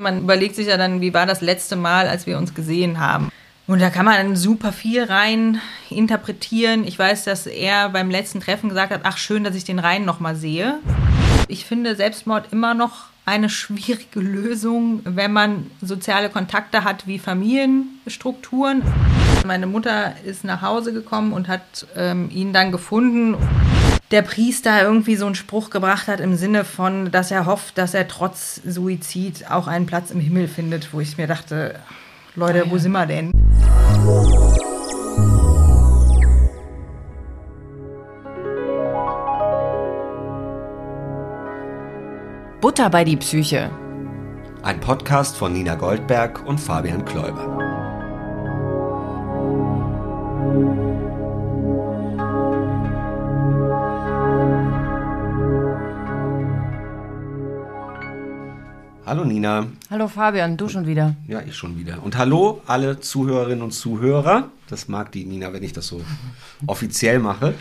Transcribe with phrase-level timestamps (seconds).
[0.00, 3.30] Man überlegt sich ja dann, wie war das letzte Mal, als wir uns gesehen haben.
[3.66, 6.86] Und da kann man super viel rein interpretieren.
[6.86, 10.06] Ich weiß, dass er beim letzten Treffen gesagt hat, ach schön, dass ich den Rhein
[10.06, 10.78] noch mal sehe.
[11.48, 18.82] Ich finde Selbstmord immer noch eine schwierige Lösung, wenn man soziale Kontakte hat wie Familienstrukturen.
[19.46, 23.36] Meine Mutter ist nach Hause gekommen und hat ähm, ihn dann gefunden
[24.10, 27.94] der Priester irgendwie so einen Spruch gebracht hat im Sinne von, dass er hofft, dass
[27.94, 31.78] er trotz Suizid auch einen Platz im Himmel findet, wo ich mir dachte,
[32.34, 33.30] Leute, wo sind wir denn?
[42.60, 43.70] Butter bei die Psyche.
[44.62, 47.58] Ein Podcast von Nina Goldberg und Fabian Kläuber.
[59.10, 59.66] Hallo Nina.
[59.90, 61.16] Hallo Fabian, du schon wieder.
[61.26, 62.00] Ja, ich schon wieder.
[62.00, 64.50] Und hallo alle Zuhörerinnen und Zuhörer.
[64.68, 66.00] Das mag die Nina, wenn ich das so
[66.68, 67.54] offiziell mache.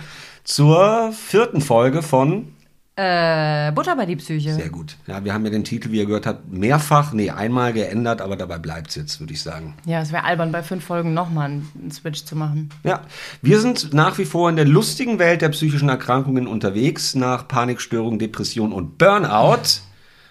[0.43, 2.49] Zur vierten Folge von
[2.95, 4.53] äh, Butter bei die Psyche.
[4.53, 4.97] Sehr gut.
[5.07, 8.35] Ja, wir haben ja den Titel, wie ihr gehört habt, mehrfach, nee, einmal geändert, aber
[8.35, 9.73] dabei bleibt es jetzt, würde ich sagen.
[9.85, 12.69] Ja, es wäre albern, bei fünf Folgen nochmal einen Switch zu machen.
[12.83, 13.01] Ja,
[13.41, 18.19] wir sind nach wie vor in der lustigen Welt der psychischen Erkrankungen unterwegs, nach Panikstörung,
[18.19, 19.88] Depression und Burnout.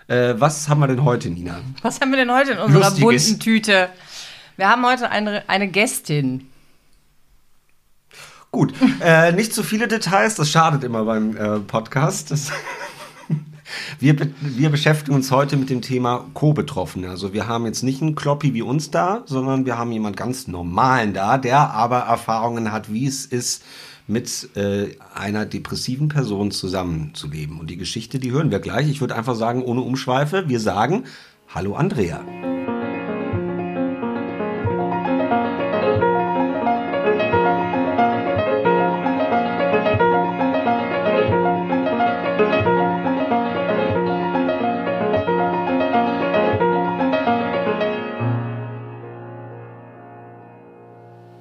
[0.09, 1.61] Äh, was haben wir denn heute, Nina?
[1.83, 3.29] Was haben wir denn heute in unserer Lustiges.
[3.29, 3.91] bunten Tüte?
[4.57, 6.49] Wir haben heute eine, eine Gästin.
[8.51, 12.31] Gut, äh, nicht zu viele Details, das schadet immer beim äh, Podcast.
[12.31, 12.51] Das
[14.01, 17.11] wir, wir beschäftigen uns heute mit dem Thema Co-Betroffene.
[17.11, 20.49] Also wir haben jetzt nicht einen Kloppi wie uns da, sondern wir haben jemand ganz
[20.49, 23.63] Normalen da, der aber Erfahrungen hat, wie es ist,
[24.09, 27.61] mit äh, einer depressiven Person zusammenzuleben.
[27.61, 28.89] Und die Geschichte, die hören wir gleich.
[28.89, 31.05] Ich würde einfach sagen, ohne Umschweife, wir sagen
[31.55, 32.25] Hallo Andrea.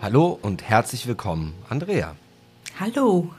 [0.01, 2.15] Hallo und herzlich willkommen, Andrea.
[2.79, 3.31] Hallo.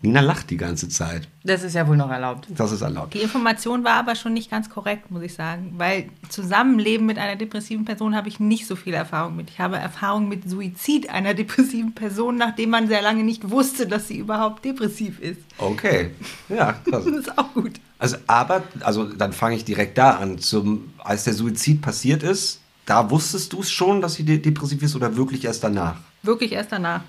[0.00, 1.28] Nina lacht die ganze Zeit.
[1.42, 2.46] Das ist ja wohl noch erlaubt.
[2.56, 3.12] Das ist erlaubt.
[3.14, 5.74] Die Information war aber schon nicht ganz korrekt, muss ich sagen.
[5.76, 9.50] Weil Zusammenleben mit einer depressiven Person habe ich nicht so viel Erfahrung mit.
[9.50, 14.08] Ich habe Erfahrung mit Suizid einer depressiven Person, nachdem man sehr lange nicht wusste, dass
[14.08, 15.40] sie überhaupt depressiv ist.
[15.58, 16.12] Okay.
[16.48, 17.04] Ja, krass.
[17.04, 17.72] das ist auch gut.
[17.98, 20.38] Also, aber, also dann fange ich direkt da an.
[20.38, 24.94] Zum, als der Suizid passiert ist, da wusstest du es schon, dass sie depressiv ist
[24.94, 25.96] oder wirklich erst danach?
[26.22, 27.02] Wirklich erst danach.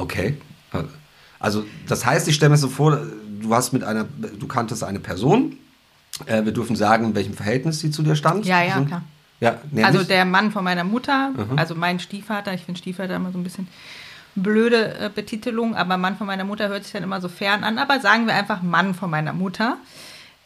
[0.00, 0.36] Okay.
[1.38, 3.00] Also das heißt, ich stelle mir so vor,
[3.40, 5.56] du hast mit einer, du kanntest eine Person.
[6.26, 8.46] Äh, wir dürfen sagen, in welchem Verhältnis sie zu dir stand.
[8.46, 9.02] Ja, ja, klar.
[9.40, 11.58] Ja, also der Mann von meiner Mutter, mhm.
[11.58, 13.68] also mein Stiefvater, ich finde Stiefvater immer so ein bisschen
[14.34, 17.78] blöde äh, Betitelung, aber Mann von meiner Mutter hört sich dann immer so fern an,
[17.78, 19.78] aber sagen wir einfach Mann von meiner Mutter.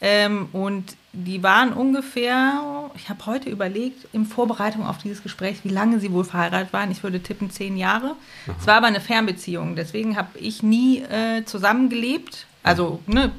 [0.00, 5.68] Ähm, und die waren ungefähr, ich habe heute überlegt, in Vorbereitung auf dieses Gespräch, wie
[5.68, 6.90] lange sie wohl verheiratet waren.
[6.90, 8.16] Ich würde tippen zehn Jahre.
[8.60, 12.46] Es war aber eine Fernbeziehung, deswegen habe ich nie äh, zusammengelebt.
[12.62, 13.30] Also, ne,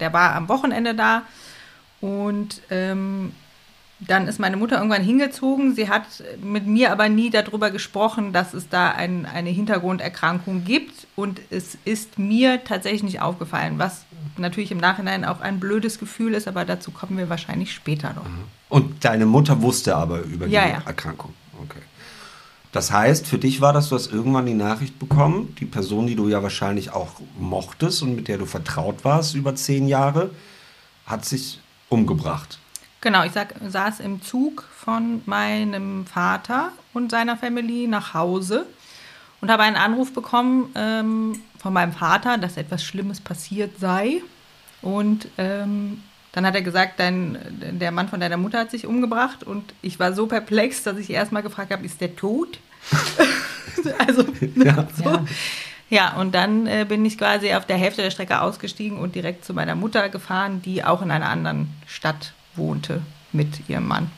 [0.00, 1.22] der war am Wochenende da
[2.00, 3.32] und ähm,
[4.00, 5.74] dann ist meine Mutter irgendwann hingezogen.
[5.74, 6.04] Sie hat
[6.42, 11.06] mit mir aber nie darüber gesprochen, dass es da ein, eine Hintergrunderkrankung gibt.
[11.16, 14.06] Und es ist mir tatsächlich nicht aufgefallen, was
[14.40, 18.24] natürlich im Nachhinein auch ein blödes Gefühl ist, aber dazu kommen wir wahrscheinlich später noch.
[18.24, 18.44] Mhm.
[18.68, 20.82] Und deine Mutter wusste aber über die ja, ja.
[20.84, 21.34] Erkrankung.
[21.62, 21.80] Okay.
[22.72, 26.14] Das heißt, für dich war das, du hast irgendwann die Nachricht bekommen, die Person, die
[26.14, 30.30] du ja wahrscheinlich auch mochtest und mit der du vertraut warst über zehn Jahre,
[31.06, 32.58] hat sich umgebracht.
[33.00, 38.66] Genau, ich sag, saß im Zug von meinem Vater und seiner Familie nach Hause
[39.40, 44.22] und habe einen Anruf bekommen ähm, von meinem Vater, dass etwas Schlimmes passiert sei.
[44.82, 47.38] Und ähm, dann hat er gesagt, dein,
[47.78, 49.44] der Mann von deiner Mutter hat sich umgebracht.
[49.44, 52.58] Und ich war so perplex, dass ich erstmal gefragt habe, ist der tot?
[53.98, 54.24] also,
[54.56, 54.88] ja.
[54.96, 55.04] So.
[55.04, 55.24] ja.
[55.90, 59.44] Ja, und dann äh, bin ich quasi auf der Hälfte der Strecke ausgestiegen und direkt
[59.44, 63.02] zu meiner Mutter gefahren, die auch in einer anderen Stadt wohnte
[63.32, 64.10] mit ihrem Mann.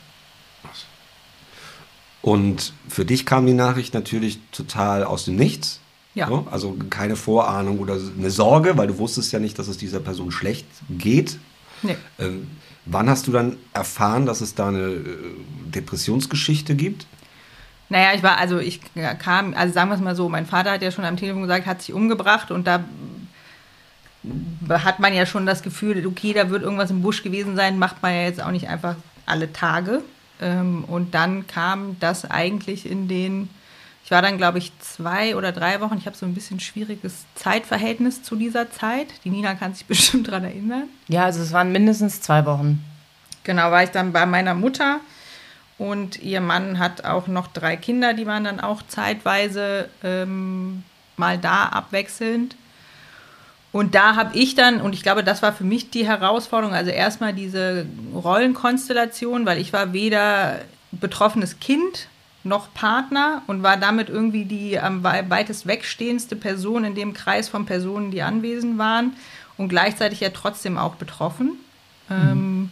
[2.21, 5.81] Und für dich kam die Nachricht natürlich total aus dem Nichts.
[6.15, 6.27] Ja.
[6.27, 9.99] So, also keine Vorahnung oder eine Sorge, weil du wusstest ja nicht, dass es dieser
[9.99, 11.39] Person schlecht geht.
[11.81, 11.97] Nee.
[12.19, 12.47] Ähm,
[12.85, 15.01] wann hast du dann erfahren, dass es da eine äh,
[15.65, 17.07] Depressionsgeschichte gibt?
[17.89, 18.79] Naja, ich war, also ich
[19.19, 21.65] kam, also sagen wir es mal so, mein Vater hat ja schon am Telefon gesagt,
[21.65, 22.83] hat sich umgebracht und da
[24.69, 28.01] hat man ja schon das Gefühl, okay, da wird irgendwas im Busch gewesen sein, macht
[28.01, 28.95] man ja jetzt auch nicht einfach
[29.25, 30.01] alle Tage.
[30.41, 33.49] Ähm, und dann kam das eigentlich in den,
[34.03, 35.97] ich war dann, glaube ich, zwei oder drei Wochen.
[35.97, 39.07] Ich habe so ein bisschen schwieriges Zeitverhältnis zu dieser Zeit.
[39.23, 40.83] Die Nina kann sich bestimmt daran erinnern.
[41.07, 42.83] Ja, also es waren mindestens zwei Wochen.
[43.43, 44.99] Genau, war ich dann bei meiner Mutter
[45.77, 50.83] und ihr Mann hat auch noch drei Kinder, die waren dann auch zeitweise ähm,
[51.17, 52.55] mal da abwechselnd.
[53.71, 56.91] Und da habe ich dann, und ich glaube, das war für mich die Herausforderung, also
[56.91, 60.59] erstmal diese Rollenkonstellation, weil ich war weder
[60.91, 62.07] betroffenes Kind
[62.43, 67.65] noch Partner und war damit irgendwie die am weitest wegstehendste Person in dem Kreis von
[67.65, 69.13] Personen, die anwesend waren
[69.57, 71.53] und gleichzeitig ja trotzdem auch betroffen.
[72.09, 72.69] Mhm.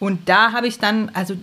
[0.00, 1.36] Und da habe ich dann, also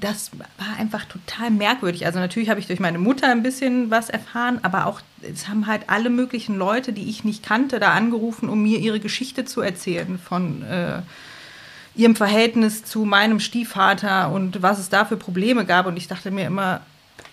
[0.00, 2.06] das war einfach total merkwürdig.
[2.06, 5.66] Also natürlich habe ich durch meine Mutter ein bisschen was erfahren, aber auch es haben
[5.66, 9.60] halt alle möglichen Leute, die ich nicht kannte, da angerufen, um mir ihre Geschichte zu
[9.60, 11.02] erzählen von äh,
[12.00, 15.86] ihrem Verhältnis zu meinem Stiefvater und was es da für Probleme gab.
[15.86, 16.80] Und ich dachte mir immer,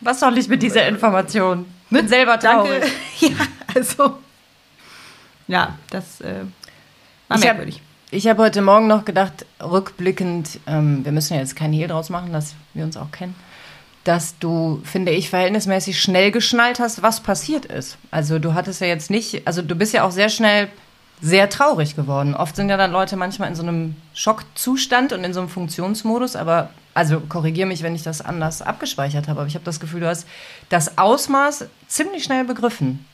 [0.01, 1.65] was soll ich mit dieser Information?
[1.89, 2.81] Bin selber traurig.
[2.81, 2.91] Danke.
[3.19, 4.17] Ja, also
[5.47, 6.41] ja, das äh,
[7.27, 7.81] war merkwürdig.
[8.11, 12.09] Ich habe heute Morgen noch gedacht, rückblickend, ähm, wir müssen ja jetzt kein Hehl draus
[12.09, 13.35] machen, dass wir uns auch kennen,
[14.03, 17.97] dass du, finde ich, verhältnismäßig schnell geschnallt hast, was passiert ist.
[18.11, 20.69] Also du hattest ja jetzt nicht, also du bist ja auch sehr schnell
[21.21, 22.35] sehr traurig geworden.
[22.35, 26.35] Oft sind ja dann Leute manchmal in so einem Schockzustand und in so einem Funktionsmodus,
[26.35, 30.01] aber also korrigiere mich, wenn ich das anders abgespeichert habe, aber ich habe das Gefühl,
[30.01, 30.27] du hast
[30.69, 33.05] das Ausmaß ziemlich schnell begriffen.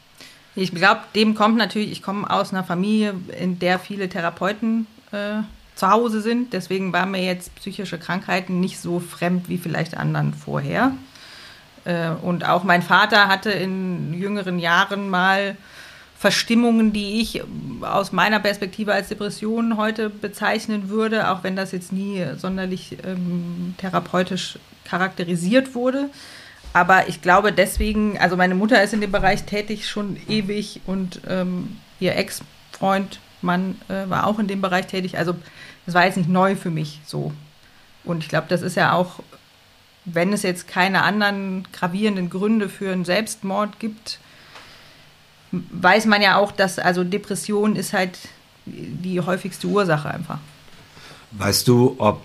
[0.55, 5.41] Ich glaube, dem kommt natürlich, ich komme aus einer Familie, in der viele Therapeuten äh,
[5.75, 6.53] zu Hause sind.
[6.53, 10.91] Deswegen waren mir jetzt psychische Krankheiten nicht so fremd wie vielleicht anderen vorher.
[11.85, 15.57] Äh, und auch mein Vater hatte in jüngeren Jahren mal
[16.23, 17.43] Verstimmungen, die ich
[17.81, 23.75] aus meiner Perspektive als Depression heute bezeichnen würde, auch wenn das jetzt nie sonderlich ähm,
[23.77, 26.09] therapeutisch charakterisiert wurde.
[26.71, 31.19] Aber ich glaube deswegen, also meine Mutter ist in dem Bereich tätig schon ewig und
[31.27, 35.17] ähm, ihr Ex-Freund, Mann, äh, war auch in dem Bereich tätig.
[35.17, 35.35] Also
[35.85, 37.33] das war jetzt nicht neu für mich so.
[38.05, 39.19] Und ich glaube, das ist ja auch,
[40.05, 44.19] wenn es jetzt keine anderen gravierenden Gründe für einen Selbstmord gibt,
[45.53, 48.17] weiß man ja auch, dass also Depression ist halt
[48.65, 50.39] die häufigste Ursache einfach.
[51.31, 52.21] Weißt du, ob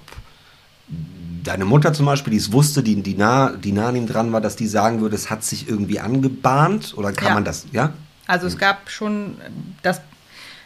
[1.45, 4.33] deine Mutter zum Beispiel, die es wusste, die, die, nah, die nah an ihm dran
[4.33, 6.95] war, dass die sagen würde, es hat sich irgendwie angebahnt?
[6.97, 7.35] Oder kann ja.
[7.35, 7.93] man das, ja?
[8.27, 9.37] Also es gab schon,
[9.83, 10.01] das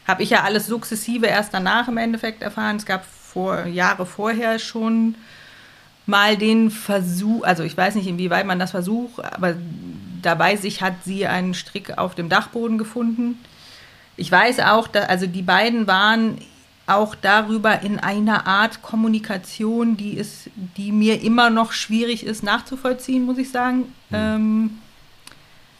[0.07, 2.77] habe ich ja alles sukzessive erst danach im Endeffekt erfahren.
[2.77, 5.15] Es gab vor Jahre vorher schon
[6.07, 9.55] mal den Versuch, also ich weiß nicht, inwieweit man das versucht, aber
[10.23, 13.39] da weiß ich, hat sie einen Strick auf dem Dachboden gefunden.
[14.17, 16.39] Ich weiß auch, dass, also die beiden waren
[16.87, 23.25] auch darüber in einer Art Kommunikation, die ist, die mir immer noch schwierig ist nachzuvollziehen,
[23.25, 23.93] muss ich sagen.
[24.11, 24.17] Mhm.
[24.17, 24.79] Ähm,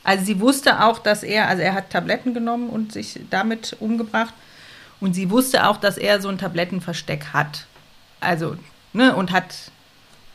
[0.05, 4.35] also sie wusste auch, dass er, also er hat Tabletten genommen und sich damit umgebracht.
[5.01, 7.67] Und sie wusste auch, dass er so ein Tablettenversteck hat.
[8.21, 8.57] Also,
[8.93, 9.72] ne, und hat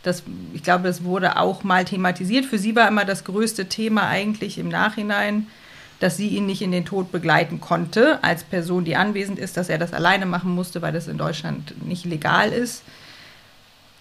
[0.08, 0.24] das,
[0.54, 2.46] ich glaube, das wurde auch mal thematisiert.
[2.46, 5.48] Für sie war immer das größte Thema eigentlich im Nachhinein,
[6.00, 9.70] dass sie ihn nicht in den Tod begleiten konnte, als Person, die anwesend ist, dass
[9.70, 12.84] er das alleine machen musste, weil das in Deutschland nicht legal ist.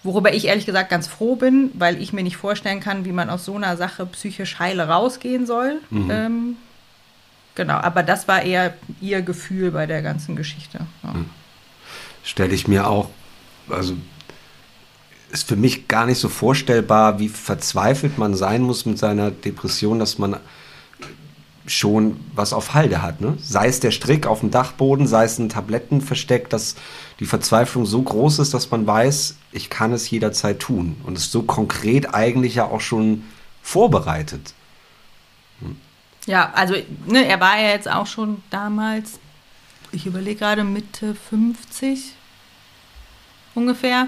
[0.03, 3.29] Worüber ich ehrlich gesagt ganz froh bin, weil ich mir nicht vorstellen kann, wie man
[3.29, 5.81] aus so einer Sache psychisch heile rausgehen soll.
[5.89, 6.11] Mhm.
[6.11, 6.55] Ähm,
[7.55, 10.79] genau, aber das war eher ihr Gefühl bei der ganzen Geschichte.
[11.03, 11.13] Ja.
[11.13, 11.29] Mhm.
[12.23, 13.09] Stelle ich mir auch,
[13.69, 13.95] also
[15.31, 19.99] ist für mich gar nicht so vorstellbar, wie verzweifelt man sein muss mit seiner Depression,
[19.99, 20.37] dass man
[21.65, 23.19] schon was auf Halde hat.
[23.19, 23.37] Ne?
[23.41, 26.75] Sei es der Strick auf dem Dachboden, sei es ein Tablettenversteck, dass
[27.19, 30.95] die Verzweiflung so groß ist, dass man weiß, ich kann es jederzeit tun.
[31.03, 33.23] Und es ist so konkret eigentlich ja auch schon
[33.61, 34.53] vorbereitet.
[36.25, 39.19] Ja, also ne, er war ja jetzt auch schon damals,
[39.91, 42.13] ich überlege gerade Mitte 50
[43.55, 44.07] ungefähr.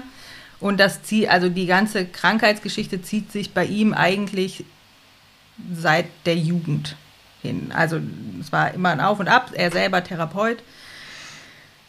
[0.60, 4.64] Und das zieht, also die ganze Krankheitsgeschichte zieht sich bei ihm eigentlich
[5.72, 6.96] seit der Jugend
[7.42, 7.72] hin.
[7.74, 8.00] Also
[8.40, 9.52] es war immer ein Auf und Ab.
[9.54, 10.62] Er selber Therapeut,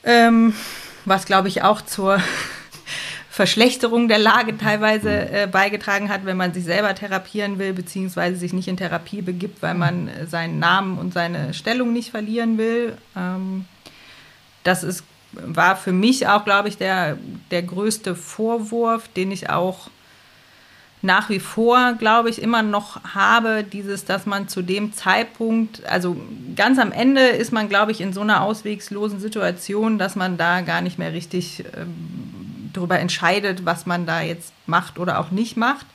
[0.03, 0.53] ähm,
[1.05, 2.21] was glaube ich auch zur
[3.29, 8.53] Verschlechterung der Lage teilweise äh, beigetragen hat, wenn man sich selber therapieren will, beziehungsweise sich
[8.53, 12.97] nicht in Therapie begibt, weil man äh, seinen Namen und seine Stellung nicht verlieren will.
[13.15, 13.65] Ähm,
[14.63, 17.17] das ist, war für mich auch, glaube ich, der,
[17.51, 19.89] der größte Vorwurf, den ich auch
[21.03, 26.15] nach wie vor, glaube ich, immer noch habe, dieses, dass man zu dem Zeitpunkt, also
[26.55, 30.61] ganz am Ende ist man, glaube ich, in so einer auswegslosen Situation, dass man da
[30.61, 35.57] gar nicht mehr richtig ähm, darüber entscheidet, was man da jetzt macht oder auch nicht
[35.57, 35.87] macht.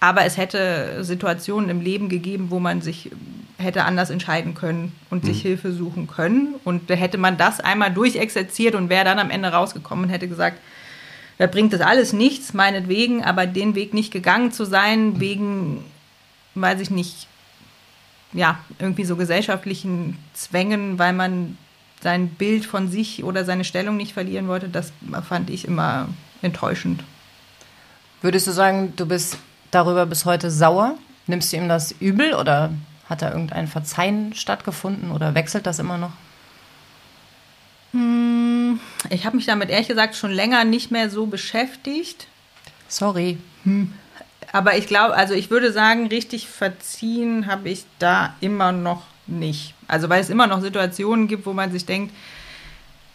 [0.00, 3.10] Aber es hätte Situationen im Leben gegeben, wo man sich
[3.58, 5.28] hätte anders entscheiden können und mhm.
[5.28, 6.54] sich Hilfe suchen können.
[6.64, 10.28] Und da hätte man das einmal durchexerziert und wäre dann am Ende rausgekommen und hätte
[10.28, 10.58] gesagt,
[11.38, 15.84] da bringt das alles nichts, meinetwegen, aber den Weg nicht gegangen zu sein, wegen,
[16.54, 17.28] weiß ich nicht,
[18.32, 21.56] ja, irgendwie so gesellschaftlichen Zwängen, weil man
[22.00, 24.92] sein Bild von sich oder seine Stellung nicht verlieren wollte, das
[25.28, 26.08] fand ich immer
[26.42, 27.02] enttäuschend.
[28.20, 29.38] Würdest du sagen, du bist
[29.70, 30.96] darüber bis heute sauer?
[31.26, 32.70] Nimmst du ihm das übel oder
[33.08, 36.12] hat da irgendein Verzeihen stattgefunden oder wechselt das immer noch?
[37.92, 42.26] Hm, ich habe mich damit ehrlich gesagt schon länger nicht mehr so beschäftigt.
[42.88, 43.38] Sorry.
[43.64, 43.92] Hm.
[44.52, 49.74] Aber ich glaube, also ich würde sagen, richtig verziehen habe ich da immer noch nicht.
[49.86, 52.14] Also weil es immer noch Situationen gibt, wo man sich denkt,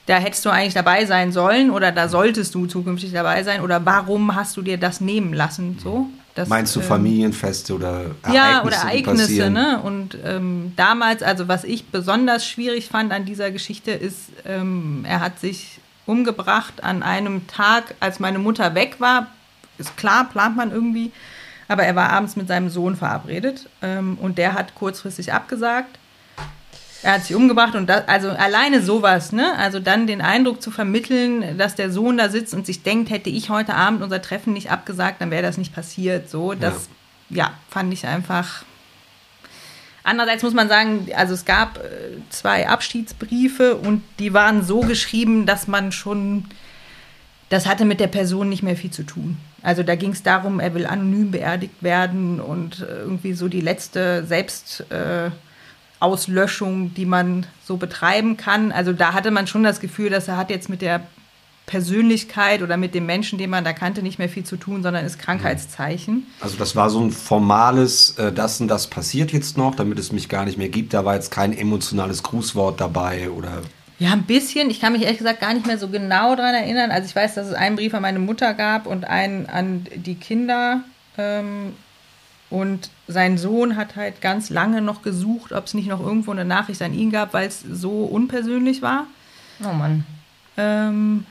[0.05, 3.85] da hättest du eigentlich dabei sein sollen oder da solltest du zukünftig dabei sein oder
[3.85, 5.79] warum hast du dir das nehmen lassen?
[5.81, 8.35] So, das, Meinst du ähm, Familienfeste oder Ereignisse?
[8.35, 9.49] Ja, oder Ereignisse.
[9.49, 9.79] Ne?
[9.83, 15.19] Und ähm, damals, also was ich besonders schwierig fand an dieser Geschichte ist, ähm, er
[15.19, 19.27] hat sich umgebracht an einem Tag, als meine Mutter weg war.
[19.77, 21.11] Ist klar, plant man irgendwie.
[21.67, 25.97] Aber er war abends mit seinem Sohn verabredet ähm, und der hat kurzfristig abgesagt
[27.03, 29.57] er hat sich umgebracht und das, also alleine sowas, ne?
[29.57, 33.29] Also dann den Eindruck zu vermitteln, dass der Sohn da sitzt und sich denkt, hätte
[33.29, 36.29] ich heute Abend unser Treffen nicht abgesagt, dann wäre das nicht passiert.
[36.29, 36.87] So, das,
[37.29, 37.37] ja.
[37.37, 38.63] ja, fand ich einfach.
[40.03, 41.81] Andererseits muss man sagen, also es gab äh,
[42.29, 46.45] zwei Abschiedsbriefe und die waren so geschrieben, dass man schon,
[47.49, 49.37] das hatte mit der Person nicht mehr viel zu tun.
[49.61, 54.25] Also da ging es darum, er will anonym beerdigt werden und irgendwie so die letzte
[54.25, 54.89] Selbst.
[54.89, 55.31] Äh,
[56.03, 58.71] Auslöschung, die man so betreiben kann.
[58.71, 61.01] Also da hatte man schon das Gefühl, dass er hat jetzt mit der
[61.65, 65.05] Persönlichkeit oder mit dem Menschen, den man da kannte, nicht mehr viel zu tun, sondern
[65.05, 66.27] ist Krankheitszeichen.
[66.41, 70.11] Also das war so ein formales, äh, das und das passiert jetzt noch, damit es
[70.11, 70.93] mich gar nicht mehr gibt.
[70.93, 73.61] Da war jetzt kein emotionales Grußwort dabei oder...
[73.99, 74.69] Ja, ein bisschen.
[74.69, 76.91] Ich kann mich ehrlich gesagt gar nicht mehr so genau daran erinnern.
[76.91, 80.15] Also ich weiß, dass es einen Brief an meine Mutter gab und einen an die
[80.15, 80.81] Kinder.
[81.17, 81.73] Ähm,
[82.53, 86.45] und sein Sohn hat halt ganz lange noch gesucht, ob es nicht noch irgendwo eine
[86.45, 89.07] Nachricht an ihn gab, weil es so unpersönlich war.
[89.67, 90.05] Oh Mann.
[90.55, 91.25] Ähm,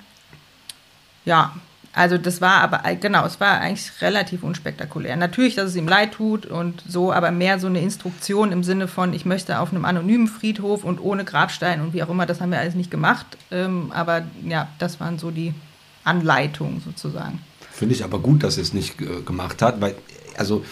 [1.25, 1.55] ja,
[1.93, 5.15] also das war aber, genau, es war eigentlich relativ unspektakulär.
[5.15, 8.89] Natürlich, dass es ihm leid tut und so, aber mehr so eine Instruktion im Sinne
[8.89, 12.41] von, ich möchte auf einem anonymen Friedhof und ohne Grabstein und wie auch immer, das
[12.41, 13.39] haben wir alles nicht gemacht.
[13.53, 15.55] Ähm, aber ja, das waren so die
[16.03, 17.39] Anleitungen sozusagen.
[17.71, 19.95] Finde ich aber gut, dass er es nicht äh, gemacht hat, weil,
[20.37, 20.65] also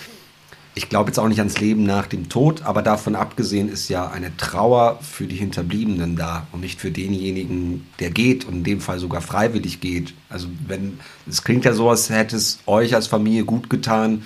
[0.74, 4.08] ich glaube jetzt auch nicht ans Leben nach dem Tod, aber davon abgesehen ist ja
[4.08, 8.80] eine Trauer für die Hinterbliebenen da und nicht für denjenigen, der geht und in dem
[8.80, 10.14] Fall sogar freiwillig geht.
[10.28, 14.22] Also wenn, es klingt ja so, als hätte es euch als Familie gut getan,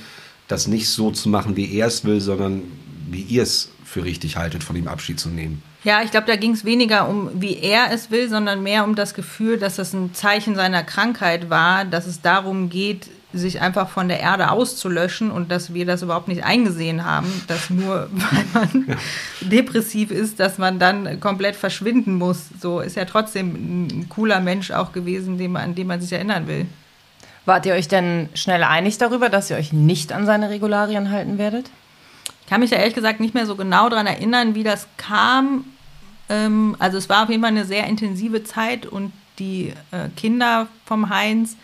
[0.46, 2.62] das nicht so zu machen, wie er es will, sondern
[3.08, 5.62] wie ihr es für richtig haltet, von ihm Abschied zu nehmen.
[5.84, 8.94] Ja, ich glaube, da ging es weniger um, wie er es will, sondern mehr um
[8.94, 13.88] das Gefühl, dass das ein Zeichen seiner Krankheit war, dass es darum geht, sich einfach
[13.88, 18.44] von der Erde auszulöschen und dass wir das überhaupt nicht eingesehen haben, dass nur weil
[18.52, 18.96] man ja.
[19.40, 22.46] depressiv ist, dass man dann komplett verschwinden muss.
[22.60, 26.12] So ist ja trotzdem ein cooler Mensch auch gewesen, den man, an den man sich
[26.12, 26.66] erinnern will.
[27.46, 31.36] Wart ihr euch denn schnell einig darüber, dass ihr euch nicht an seine Regularien halten
[31.36, 31.70] werdet?
[32.42, 35.64] Ich kann mich da ehrlich gesagt nicht mehr so genau daran erinnern, wie das kam.
[36.28, 40.68] Ähm, also es war auf jeden Fall eine sehr intensive Zeit und die äh, Kinder
[40.86, 41.56] vom Heinz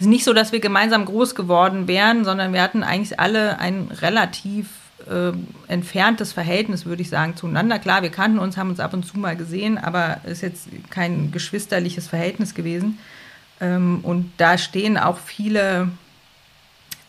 [0.00, 3.58] es ist nicht so, dass wir gemeinsam groß geworden wären, sondern wir hatten eigentlich alle
[3.58, 4.68] ein relativ
[5.06, 5.32] äh,
[5.68, 7.78] entferntes Verhältnis, würde ich sagen, zueinander.
[7.78, 10.68] Klar, wir kannten uns, haben uns ab und zu mal gesehen, aber es ist jetzt
[10.88, 12.98] kein geschwisterliches Verhältnis gewesen.
[13.60, 15.90] Ähm, und da stehen auch viele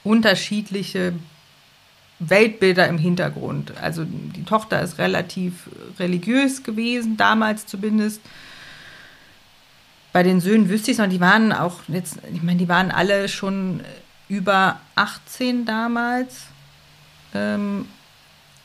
[0.03, 1.13] unterschiedliche
[2.19, 3.71] Weltbilder im Hintergrund.
[3.81, 8.19] Also die Tochter ist relativ religiös gewesen, damals zumindest.
[10.13, 12.91] Bei den Söhnen wüsste ich es noch, die waren auch jetzt, ich meine, die waren
[12.91, 13.82] alle schon
[14.27, 16.48] über 18 damals.
[17.34, 17.86] Ähm,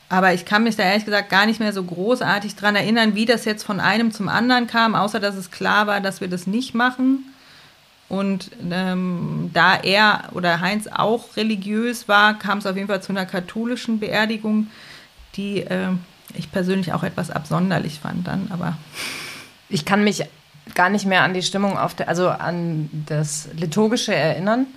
[0.09, 3.25] aber ich kann mich da ehrlich gesagt gar nicht mehr so großartig dran erinnern, wie
[3.25, 6.47] das jetzt von einem zum anderen kam, außer dass es klar war, dass wir das
[6.47, 7.33] nicht machen.
[8.09, 13.11] Und ähm, da er oder Heinz auch religiös war, kam es auf jeden Fall zu
[13.11, 14.67] einer katholischen Beerdigung,
[15.35, 15.89] die äh,
[16.33, 18.77] ich persönlich auch etwas absonderlich fand dann, aber.
[19.69, 20.23] Ich kann mich
[20.75, 24.67] gar nicht mehr an die Stimmung auf der, also an das Liturgische erinnern.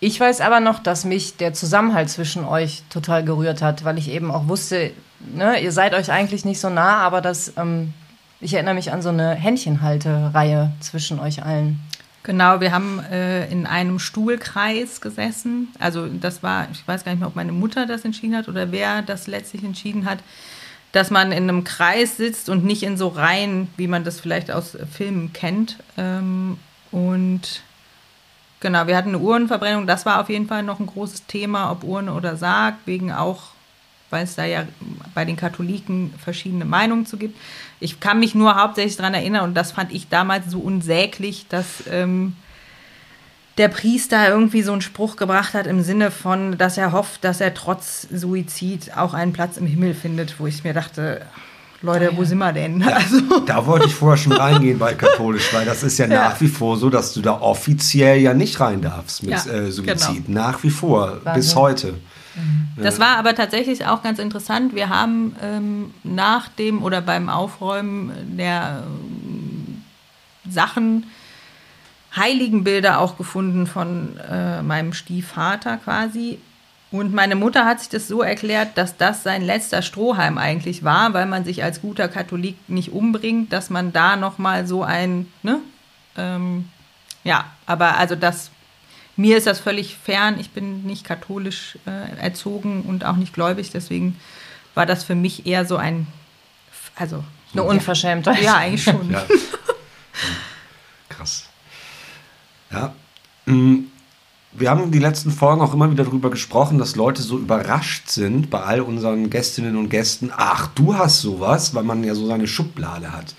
[0.00, 4.10] Ich weiß aber noch, dass mich der Zusammenhalt zwischen euch total gerührt hat, weil ich
[4.10, 4.90] eben auch wusste,
[5.20, 7.92] ne, ihr seid euch eigentlich nicht so nah, aber das, ähm,
[8.40, 11.80] ich erinnere mich an so eine Händchenhaltereihe zwischen euch allen.
[12.24, 15.68] Genau, wir haben äh, in einem Stuhlkreis gesessen.
[15.80, 18.70] Also das war, ich weiß gar nicht mehr, ob meine Mutter das entschieden hat oder
[18.70, 20.18] wer das letztlich entschieden hat,
[20.92, 24.50] dass man in einem Kreis sitzt und nicht in so Reihen, wie man das vielleicht
[24.50, 25.78] aus Filmen kennt.
[25.96, 26.58] Ähm,
[26.90, 27.62] und
[28.60, 29.86] genau, wir hatten eine Urnenverbrennung.
[29.86, 33.52] Das war auf jeden Fall noch ein großes Thema, ob Urne oder Sarg, wegen auch
[34.12, 34.66] weil es da ja
[35.14, 37.36] bei den Katholiken verschiedene Meinungen zu gibt.
[37.80, 41.84] Ich kann mich nur hauptsächlich daran erinnern, und das fand ich damals so unsäglich, dass
[41.90, 42.36] ähm,
[43.58, 47.40] der Priester irgendwie so einen Spruch gebracht hat im Sinne von, dass er hofft, dass
[47.40, 51.22] er trotz Suizid auch einen Platz im Himmel findet, wo ich mir dachte,
[51.82, 52.80] Leute, wo sind wir denn?
[52.80, 53.40] Ja, also.
[53.40, 56.48] Da wollte ich vorher schon reingehen bei katholisch, weil das ist ja, ja, nach wie
[56.48, 60.26] vor so, dass du da offiziell ja nicht rein darfst mit äh, Suizid.
[60.26, 60.40] Genau.
[60.40, 61.32] Nach wie vor, Wahnsinn.
[61.34, 61.94] bis heute.
[62.36, 62.82] Mhm.
[62.82, 64.74] Das war aber tatsächlich auch ganz interessant.
[64.74, 68.84] Wir haben ähm, nach dem oder beim Aufräumen der
[70.46, 71.06] äh, Sachen
[72.14, 76.38] Heiligenbilder auch gefunden von äh, meinem Stiefvater quasi.
[76.90, 81.14] Und meine Mutter hat sich das so erklärt, dass das sein letzter Strohhalm eigentlich war,
[81.14, 85.60] weil man sich als guter Katholik nicht umbringt, dass man da nochmal so ein, ne?
[86.18, 86.68] Ähm,
[87.24, 88.50] ja, aber also das
[89.16, 90.38] mir ist das völlig fern.
[90.40, 93.70] Ich bin nicht katholisch äh, erzogen und auch nicht gläubig.
[93.70, 94.18] Deswegen
[94.74, 96.06] war das für mich eher so ein,
[96.96, 98.42] also eine Unverschämtheit.
[98.42, 99.10] Ja, eigentlich schon.
[99.10, 99.24] Ja.
[101.08, 101.48] Krass.
[102.72, 102.94] Ja.
[103.46, 103.84] Mm,
[104.54, 108.50] wir haben die letzten Folgen auch immer wieder darüber gesprochen, dass Leute so überrascht sind
[108.50, 110.30] bei all unseren Gästinnen und Gästen.
[110.36, 113.34] Ach, du hast sowas, weil man ja so seine Schublade hat.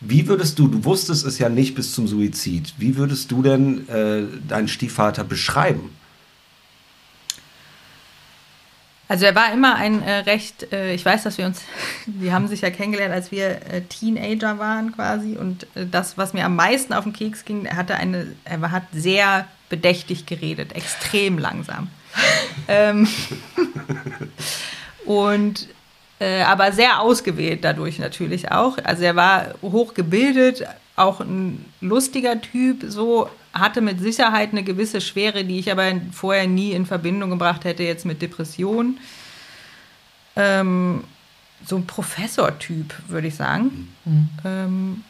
[0.00, 3.88] Wie würdest du, du wusstest es ja nicht bis zum Suizid, wie würdest du denn
[3.88, 5.90] äh, deinen Stiefvater beschreiben?
[9.10, 11.62] Also er war immer ein äh, recht, äh, ich weiß, dass wir uns,
[12.06, 16.32] wir haben sich ja kennengelernt, als wir äh, Teenager waren quasi und äh, das, was
[16.32, 20.76] mir am meisten auf den Keks ging, er hatte eine, er hat sehr bedächtig geredet,
[20.76, 21.88] extrem langsam.
[22.68, 23.08] ähm,
[25.04, 25.66] und
[26.20, 28.78] äh, aber sehr ausgewählt dadurch natürlich auch.
[28.84, 35.44] Also er war hochgebildet, auch ein lustiger Typ, so hatte mit Sicherheit eine gewisse Schwere,
[35.44, 38.98] die ich aber vorher nie in Verbindung gebracht hätte jetzt mit Depressionen.
[40.36, 41.04] Ähm,
[41.64, 43.92] so ein Professor-Typ, würde ich sagen.
[44.04, 44.28] Mhm.
[44.44, 45.04] Ähm,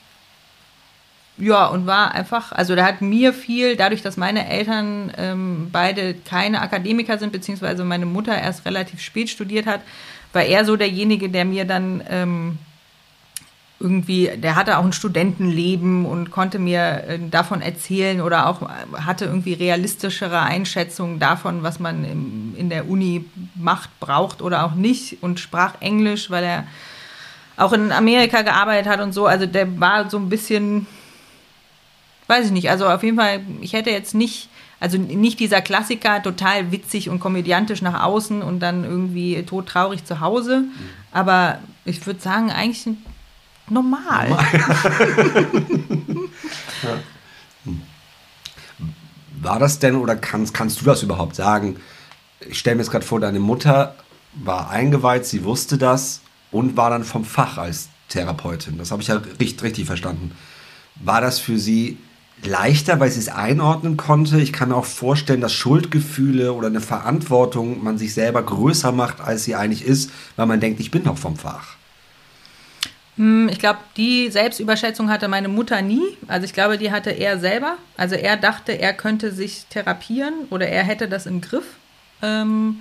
[1.37, 6.15] ja, und war einfach, also der hat mir viel, dadurch, dass meine Eltern ähm, beide
[6.15, 9.81] keine Akademiker sind, beziehungsweise meine Mutter erst relativ spät studiert hat,
[10.33, 12.59] war er so derjenige, der mir dann ähm,
[13.81, 18.61] irgendwie, der hatte auch ein Studentenleben und konnte mir äh, davon erzählen oder auch
[18.93, 24.75] hatte irgendwie realistischere Einschätzungen davon, was man im, in der Uni macht, braucht oder auch
[24.75, 26.67] nicht und sprach Englisch, weil er
[27.57, 29.27] auch in Amerika gearbeitet hat und so.
[29.27, 30.87] Also der war so ein bisschen,
[32.27, 36.23] weiß ich nicht, also auf jeden Fall, ich hätte jetzt nicht also nicht dieser Klassiker,
[36.23, 40.61] total witzig und komödiantisch nach außen und dann irgendwie todtraurig zu Hause.
[40.61, 40.71] Mhm.
[41.13, 42.89] Aber ich würde sagen, eigentlich
[43.71, 44.29] normal.
[44.29, 44.47] normal.
[46.83, 46.99] ja.
[49.43, 51.77] War das denn oder kannst, kannst du das überhaupt sagen?
[52.41, 53.95] Ich stelle mir jetzt gerade vor, deine Mutter
[54.35, 58.79] war eingeweiht, sie wusste das und war dann vom Fach als Therapeutin.
[58.79, 60.33] Das habe ich ja richtig, richtig verstanden.
[60.97, 61.99] War das für sie
[62.43, 64.41] leichter, weil sie es einordnen konnte.
[64.41, 69.45] Ich kann auch vorstellen, dass Schuldgefühle oder eine Verantwortung man sich selber größer macht, als
[69.45, 71.77] sie eigentlich ist, weil man denkt, ich bin doch vom Fach.
[73.17, 76.17] Hm, ich glaube, die Selbstüberschätzung hatte meine Mutter nie.
[76.29, 77.77] Also ich glaube, die hatte er selber.
[77.97, 81.65] Also er dachte, er könnte sich therapieren oder er hätte das im Griff.
[82.23, 82.81] Ähm,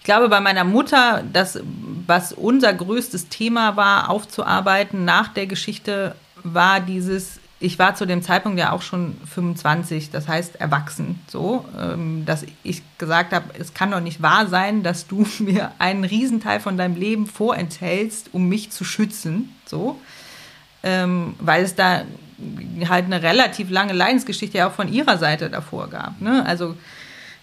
[0.00, 1.60] ich glaube, bei meiner Mutter, das,
[2.08, 8.22] was unser größtes Thema war, aufzuarbeiten nach der Geschichte, war dieses ich war zu dem
[8.22, 13.72] Zeitpunkt ja auch schon 25, das heißt erwachsen, so, ähm, dass ich gesagt habe, es
[13.72, 18.48] kann doch nicht wahr sein, dass du mir einen Riesenteil von deinem Leben vorenthältst, um
[18.48, 20.00] mich zu schützen, so,
[20.82, 22.02] ähm, weil es da
[22.88, 26.44] halt eine relativ lange Leidensgeschichte ja auch von ihrer Seite davor gab, ne?
[26.44, 26.74] Also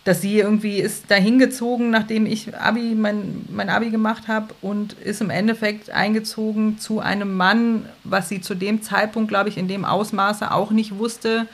[0.10, 4.94] dass sie irgendwie ist dahin gezogen, nachdem ich Abi, mein, mein Abi gemacht habe und
[4.94, 9.68] ist im Endeffekt eingezogen zu einem Mann, was sie zu dem Zeitpunkt, glaube ich, in
[9.68, 11.46] dem Ausmaße auch nicht wusste,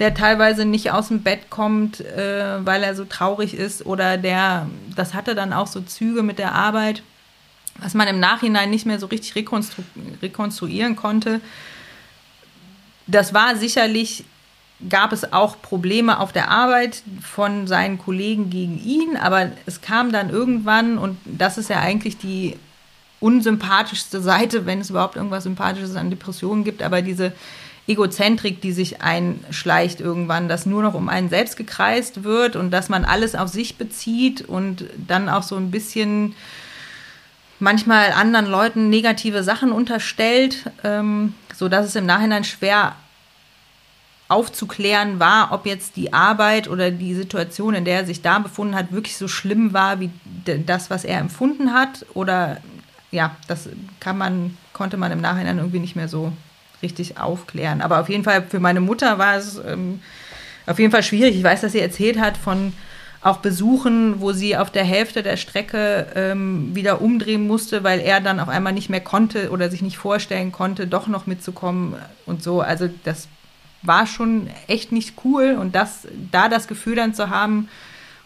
[0.00, 4.66] der teilweise nicht aus dem Bett kommt, äh, weil er so traurig ist oder der,
[4.96, 7.04] das hatte dann auch so Züge mit der Arbeit,
[7.78, 9.84] was man im Nachhinein nicht mehr so richtig rekonstru
[10.20, 11.40] rekonstruieren konnte.
[13.06, 14.24] Das war sicherlich
[14.88, 20.12] gab es auch Probleme auf der Arbeit von seinen Kollegen gegen ihn, aber es kam
[20.12, 22.56] dann irgendwann, und das ist ja eigentlich die
[23.20, 27.32] unsympathischste Seite, wenn es überhaupt irgendwas Sympathisches an Depressionen gibt, aber diese
[27.86, 32.88] Egozentrik, die sich einschleicht irgendwann, dass nur noch um einen selbst gekreist wird und dass
[32.88, 36.34] man alles auf sich bezieht und dann auch so ein bisschen
[37.58, 42.96] manchmal anderen Leuten negative Sachen unterstellt, ähm, so es im Nachhinein schwer
[44.32, 48.74] aufzuklären war, ob jetzt die Arbeit oder die Situation, in der er sich da befunden
[48.74, 50.10] hat, wirklich so schlimm war wie
[50.66, 52.06] das, was er empfunden hat.
[52.14, 52.58] Oder
[53.10, 53.68] ja, das
[54.00, 56.32] kann man, konnte man im Nachhinein irgendwie nicht mehr so
[56.82, 57.82] richtig aufklären.
[57.82, 60.00] Aber auf jeden Fall für meine Mutter war es ähm,
[60.66, 61.36] auf jeden Fall schwierig.
[61.36, 62.72] Ich weiß, dass sie erzählt hat von
[63.20, 68.20] auch Besuchen, wo sie auf der Hälfte der Strecke ähm, wieder umdrehen musste, weil er
[68.20, 71.94] dann auf einmal nicht mehr konnte oder sich nicht vorstellen konnte, doch noch mitzukommen
[72.26, 72.62] und so.
[72.62, 73.28] Also das
[73.82, 77.68] war schon echt nicht cool und das, da das Gefühl dann zu haben,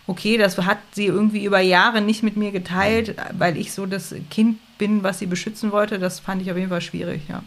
[0.06, 4.14] okay, das hat sie irgendwie über Jahre nicht mit mir geteilt, weil ich so das
[4.30, 7.42] Kind bin, was sie beschützen wollte, das fand ich auf jeden Fall schwierig, ja.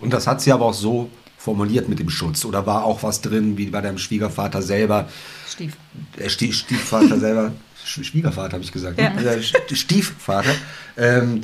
[0.00, 3.20] Und das hat sie aber auch so formuliert mit dem Schutz oder war auch was
[3.20, 5.08] drin, wie bei deinem Schwiegervater selber?
[5.48, 5.76] Stief.
[6.18, 7.52] Der Stiefvater selber,
[7.84, 9.04] Schwiegervater habe ich gesagt, ne?
[9.04, 9.36] ja.
[9.36, 9.42] ne?
[9.42, 10.54] Stiefvater.
[10.96, 11.42] Ähm,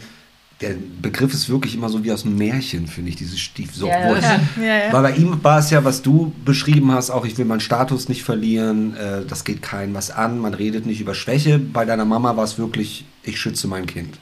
[0.61, 3.89] der Begriff ist wirklich immer so wie aus einem Märchen, finde ich, dieses Stiefsohn.
[3.89, 4.41] Ja, ja.
[4.61, 7.61] Ja, Weil bei ihm war es ja, was du beschrieben hast, auch ich will meinen
[7.61, 11.59] Status nicht verlieren, äh, das geht keinem was an, man redet nicht über Schwäche.
[11.59, 14.19] Bei deiner Mama war es wirklich, ich schütze mein Kind.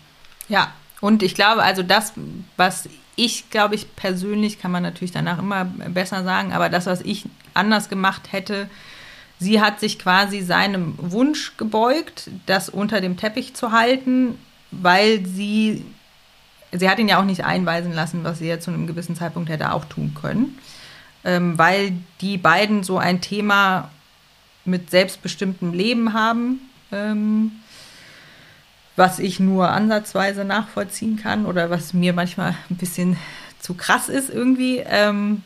[0.49, 2.13] Ja, und ich glaube, also das,
[2.57, 7.01] was ich, glaube ich, persönlich, kann man natürlich danach immer besser sagen, aber das, was
[7.01, 8.69] ich anders gemacht hätte,
[9.39, 14.37] sie hat sich quasi seinem Wunsch gebeugt, das unter dem Teppich zu halten,
[14.71, 15.83] weil sie
[16.73, 19.49] sie hat ihn ja auch nicht einweisen lassen, was sie ja zu einem gewissen Zeitpunkt
[19.49, 20.59] hätte auch tun können,
[21.25, 23.91] ähm, weil die beiden so ein Thema
[24.65, 26.61] mit selbstbestimmtem Leben haben,
[26.93, 27.53] ähm,
[28.97, 33.17] was ich nur ansatzweise nachvollziehen kann oder was mir manchmal ein bisschen
[33.61, 34.79] zu krass ist irgendwie.
[34.79, 35.43] Ähm,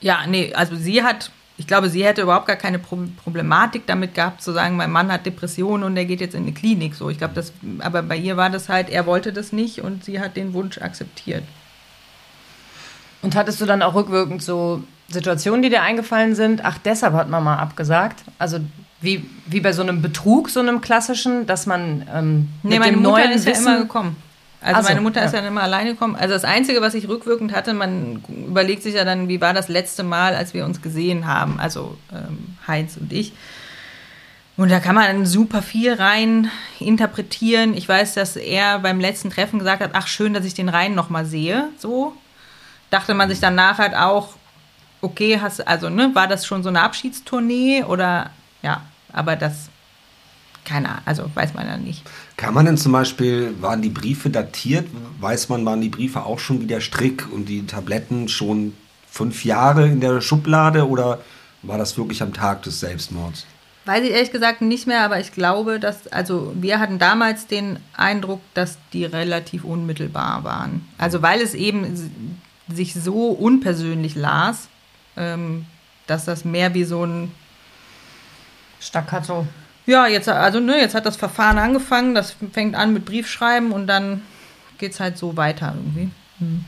[0.00, 4.42] ja, nee, also sie hat ich glaube, sie hätte überhaupt gar keine Problematik damit gehabt,
[4.42, 6.94] zu sagen, mein Mann hat Depressionen und er geht jetzt in eine Klinik.
[6.94, 10.04] So, ich glaube, das, aber bei ihr war das halt, er wollte das nicht und
[10.04, 11.44] sie hat den Wunsch akzeptiert.
[13.22, 16.64] Und hattest du dann auch rückwirkend so Situationen, die dir eingefallen sind?
[16.64, 18.22] Ach, deshalb hat Mama abgesagt.
[18.38, 18.58] Also
[19.00, 23.32] wie, wie bei so einem Betrug, so einem klassischen, dass man ähm, nee, meine Mutter
[23.32, 24.16] ist Wissen ja immer gekommen.
[24.66, 25.26] Also so, meine Mutter ja.
[25.26, 26.16] ist dann immer alleine gekommen.
[26.16, 29.68] Also das Einzige, was ich rückwirkend hatte, man überlegt sich ja dann, wie war das
[29.68, 33.32] letzte Mal, als wir uns gesehen haben, also ähm, Heinz und ich.
[34.56, 36.50] Und da kann man super viel rein
[36.80, 37.74] interpretieren.
[37.74, 40.94] Ich weiß, dass er beim letzten Treffen gesagt hat, ach schön, dass ich den Rhein
[40.94, 41.68] noch mal sehe.
[41.78, 42.14] So
[42.90, 44.34] dachte man sich danach halt auch,
[45.00, 48.30] okay, hast also ne, war das schon so eine Abschiedstournee oder
[48.62, 49.68] ja, aber das
[50.66, 52.02] keine Ahnung, also weiß man ja nicht.
[52.36, 54.88] Kann man denn zum Beispiel, waren die Briefe datiert?
[55.20, 58.74] Weiß man, waren die Briefe auch schon wie der Strick und die Tabletten schon
[59.08, 61.20] fünf Jahre in der Schublade oder
[61.62, 63.46] war das wirklich am Tag des Selbstmords?
[63.86, 67.78] Weiß ich ehrlich gesagt nicht mehr, aber ich glaube, dass, also wir hatten damals den
[67.96, 70.86] Eindruck, dass die relativ unmittelbar waren.
[70.98, 74.68] Also weil es eben sich so unpersönlich las,
[75.16, 75.66] ähm,
[76.08, 77.30] dass das mehr wie so ein
[78.80, 79.46] Staccato
[79.86, 83.86] ja, jetzt, also, ne, jetzt hat das Verfahren angefangen, das fängt an mit Briefschreiben und
[83.86, 84.22] dann
[84.78, 86.10] geht es halt so weiter irgendwie.
[86.38, 86.64] Hm.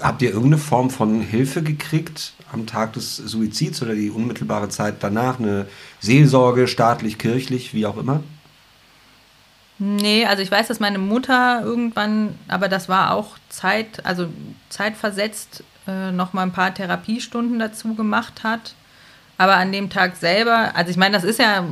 [0.00, 4.96] Habt ihr irgendeine Form von Hilfe gekriegt am Tag des Suizids oder die unmittelbare Zeit
[5.00, 5.40] danach?
[5.40, 5.66] Eine
[6.00, 8.22] Seelsorge, staatlich, kirchlich, wie auch immer?
[9.80, 14.28] Nee, also ich weiß, dass meine Mutter irgendwann, aber das war auch Zeit, also
[14.70, 18.74] zeitversetzt, äh, noch mal ein paar Therapiestunden dazu gemacht hat.
[19.38, 21.64] Aber an dem Tag selber, also ich meine, das ist ja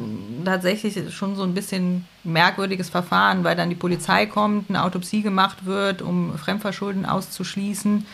[0.44, 5.66] tatsächlich schon so ein bisschen merkwürdiges Verfahren, weil dann die Polizei kommt, eine Autopsie gemacht
[5.66, 8.06] wird, um Fremdverschulden auszuschließen.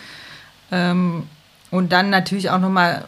[0.73, 1.25] Ähm,
[1.71, 3.05] und dann natürlich auch nochmal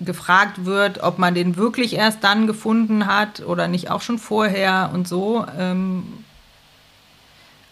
[0.00, 4.90] gefragt wird, ob man den wirklich erst dann gefunden hat oder nicht auch schon vorher
[4.92, 5.46] und so.
[5.56, 6.24] Ähm,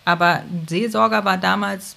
[0.05, 1.97] aber Seelsorger war damals,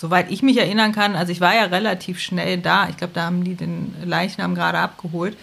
[0.00, 2.88] soweit ich mich erinnern kann, also ich war ja relativ schnell da.
[2.88, 5.36] Ich glaube, da haben die den Leichnam gerade abgeholt.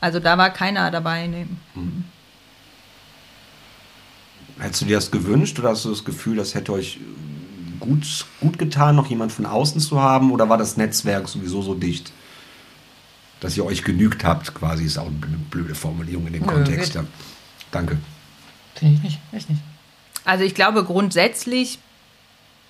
[0.00, 1.26] Also da war keiner dabei.
[1.26, 1.46] Nee.
[1.74, 2.04] Hm.
[4.60, 7.00] Hättest du dir das gewünscht oder hast du das Gefühl, das hätte euch
[7.80, 10.30] gut, gut getan, noch jemand von außen zu haben?
[10.30, 12.12] Oder war das Netzwerk sowieso so dicht,
[13.40, 14.54] dass ihr euch genügt habt?
[14.54, 16.94] Quasi ist auch eine blöde Formulierung in dem Nö, Kontext.
[16.94, 17.04] Ja.
[17.72, 17.98] Danke.
[18.76, 19.62] Finde ich nicht, echt nicht.
[20.24, 21.80] Also ich glaube grundsätzlich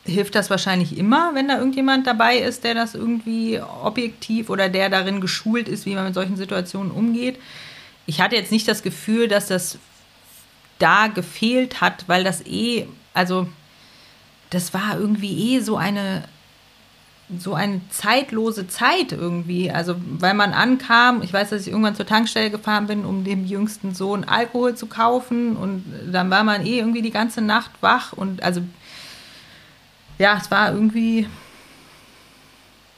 [0.06, 4.88] hilft das wahrscheinlich immer, wenn da irgendjemand dabei ist, der das irgendwie objektiv oder der
[4.88, 7.38] darin geschult ist, wie man mit solchen Situationen umgeht.
[8.06, 9.78] Ich hatte jetzt nicht das Gefühl, dass das
[10.78, 13.48] da gefehlt hat, weil das eh, also
[14.50, 16.24] das war irgendwie eh so eine
[17.38, 19.70] so eine zeitlose Zeit irgendwie.
[19.70, 23.44] Also, weil man ankam, ich weiß, dass ich irgendwann zur Tankstelle gefahren bin, um dem
[23.44, 28.12] jüngsten Sohn Alkohol zu kaufen und dann war man eh irgendwie die ganze Nacht wach
[28.12, 28.60] und also,
[30.18, 31.26] ja, es war irgendwie,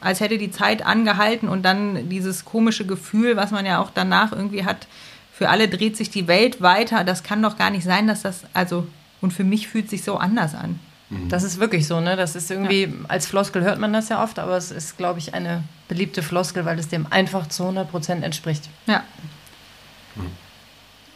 [0.00, 4.32] als hätte die Zeit angehalten und dann dieses komische Gefühl, was man ja auch danach
[4.32, 4.86] irgendwie hat,
[5.32, 7.04] für alle dreht sich die Welt weiter.
[7.04, 8.86] Das kann doch gar nicht sein, dass das, also,
[9.20, 10.80] und für mich fühlt sich so anders an.
[11.10, 11.28] Mhm.
[11.28, 12.16] Das ist wirklich so, ne?
[12.16, 12.90] Das ist irgendwie, ja.
[13.08, 16.64] als Floskel hört man das ja oft, aber es ist, glaube ich, eine beliebte Floskel,
[16.64, 18.68] weil es dem einfach zu 100 Prozent entspricht.
[18.86, 19.04] Ja.
[20.16, 20.47] Mhm.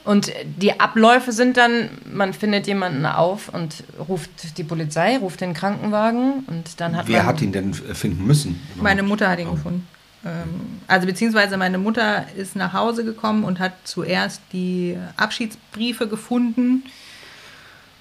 [0.05, 5.55] Und die Abläufe sind dann, man findet jemanden auf und ruft die Polizei, ruft den
[5.55, 8.61] Krankenwagen und dann hat Wer man, hat ihn denn finden müssen?
[8.75, 9.53] Meine Mutter hat ihn oh.
[9.53, 9.87] gefunden.
[10.25, 16.83] Ähm, also beziehungsweise meine Mutter ist nach Hause gekommen und hat zuerst die Abschiedsbriefe gefunden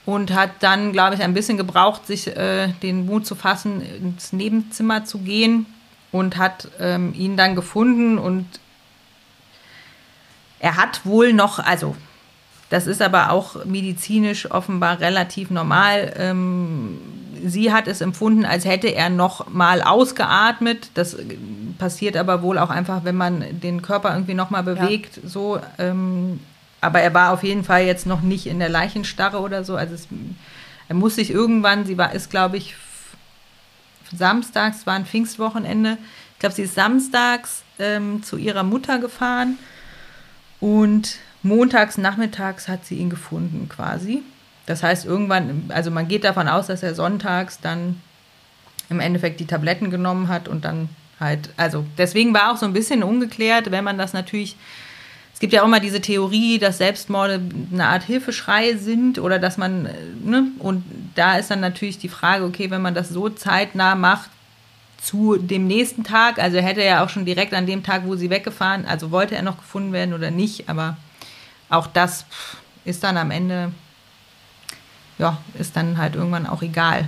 [0.06, 4.34] und hat dann, glaube ich, ein bisschen gebraucht, sich äh, den Mut zu fassen, ins
[4.34, 5.68] Nebenzimmer zu gehen
[6.12, 8.46] und hat ähm, ihn dann gefunden und
[10.62, 11.96] er hat wohl noch, also
[12.70, 16.14] das ist aber auch medizinisch offenbar relativ normal.
[16.16, 17.00] Ähm,
[17.44, 20.92] sie hat es empfunden, als hätte er noch mal ausgeatmet.
[20.94, 21.18] Das
[21.80, 25.18] passiert aber wohl auch einfach, wenn man den Körper irgendwie noch mal bewegt.
[25.18, 25.30] Ja.
[25.30, 26.40] So, ähm,
[26.80, 29.76] aber er war auf jeden Fall jetzt noch nicht in der Leichenstarre oder so.
[29.76, 30.08] Also es,
[30.88, 32.76] er muss sich irgendwann, sie war, ist glaube ich
[34.16, 35.98] samstags, war ein Pfingstwochenende.
[36.34, 39.58] Ich glaube, sie ist samstags ähm, zu ihrer Mutter gefahren
[40.62, 44.22] und montags nachmittags hat sie ihn gefunden quasi.
[44.68, 48.00] Das heißt, irgendwann, also man geht davon aus, dass er sonntags dann
[48.90, 52.74] im Endeffekt die Tabletten genommen hat und dann halt, also deswegen war auch so ein
[52.74, 54.56] bisschen ungeklärt, wenn man das natürlich,
[55.34, 59.58] es gibt ja auch immer diese Theorie, dass Selbstmorde eine Art Hilfeschrei sind oder dass
[59.58, 59.90] man,
[60.24, 60.84] ne, und
[61.16, 64.30] da ist dann natürlich die Frage, okay, wenn man das so zeitnah macht,
[65.02, 68.30] zu dem nächsten Tag, also hätte er auch schon direkt an dem Tag, wo sie
[68.30, 70.98] weggefahren, also wollte er noch gefunden werden oder nicht, aber
[71.70, 72.26] auch das
[72.86, 73.72] ist dann am Ende,
[75.18, 77.08] ja, ist dann halt irgendwann auch egal.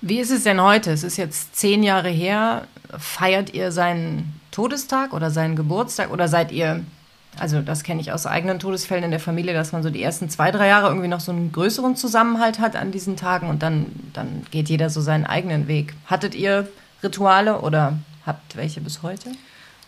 [0.00, 0.92] Wie ist es denn heute?
[0.92, 2.68] Es ist jetzt zehn Jahre her.
[2.96, 6.84] Feiert ihr seinen Todestag oder seinen Geburtstag oder seid ihr
[7.38, 10.28] also das kenne ich aus eigenen Todesfällen in der Familie, dass man so die ersten
[10.28, 13.86] zwei, drei Jahre irgendwie noch so einen größeren Zusammenhalt hat an diesen Tagen und dann,
[14.12, 15.94] dann geht jeder so seinen eigenen Weg.
[16.06, 16.68] Hattet ihr
[17.02, 19.30] Rituale oder habt welche bis heute?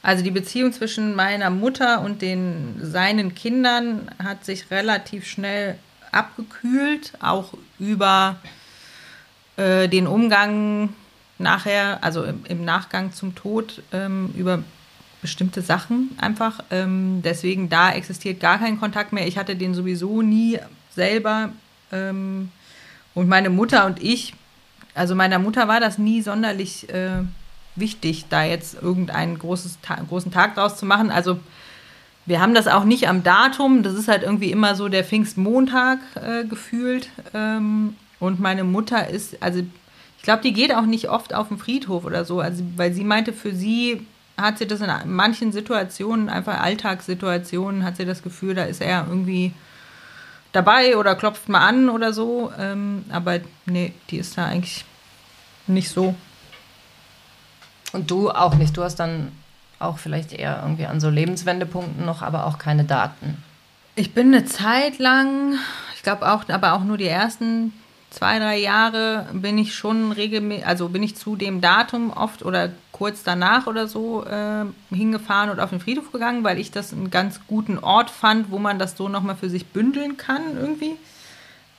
[0.02, 5.78] Also die Beziehung zwischen meiner Mutter und den seinen Kindern hat sich relativ schnell
[6.10, 8.36] abgekühlt, auch über
[9.56, 10.94] äh, den Umgang
[11.38, 14.62] nachher, also im, im Nachgang zum Tod, ähm, über
[15.20, 16.60] bestimmte Sachen einfach.
[16.70, 19.26] Ähm, deswegen da existiert gar kein Kontakt mehr.
[19.26, 20.58] Ich hatte den sowieso nie
[20.94, 21.50] selber.
[21.92, 22.50] Ähm,
[23.14, 24.34] und meine Mutter und ich,
[24.94, 27.22] also meiner Mutter war das nie sonderlich äh,
[27.76, 31.10] wichtig, da jetzt irgendeinen großes, ta großen Tag draus zu machen.
[31.10, 31.38] Also
[32.26, 33.82] wir haben das auch nicht am Datum.
[33.82, 37.10] Das ist halt irgendwie immer so der Pfingstmontag äh, gefühlt.
[37.34, 41.58] Ähm, und meine Mutter ist, also ich glaube, die geht auch nicht oft auf den
[41.58, 44.06] Friedhof oder so, also weil sie meinte, für sie
[44.40, 49.06] hat sie das in manchen Situationen, einfach Alltagssituationen, hat sie das Gefühl, da ist er
[49.08, 49.52] irgendwie
[50.52, 52.52] dabei oder klopft mal an oder so.
[52.58, 54.84] Ähm, aber nee, die ist da eigentlich
[55.66, 56.14] nicht so.
[57.92, 58.76] Und du auch nicht.
[58.76, 59.32] Du hast dann
[59.78, 63.42] auch vielleicht eher irgendwie an so Lebenswendepunkten noch, aber auch keine Daten.
[63.96, 65.54] Ich bin eine Zeit lang,
[65.96, 67.72] ich glaube auch, aber auch nur die ersten
[68.10, 72.70] zwei, drei Jahre bin ich schon regelmäßig, also bin ich zu dem Datum oft oder
[72.92, 77.10] kurz danach oder so äh, hingefahren und auf den Friedhof gegangen, weil ich das einen
[77.10, 80.96] ganz guten Ort fand, wo man das so nochmal für sich bündeln kann irgendwie.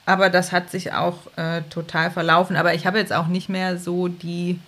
[0.05, 2.55] Aber das hat sich auch äh, total verlaufen.
[2.55, 4.59] Aber ich habe jetzt auch nicht mehr so die.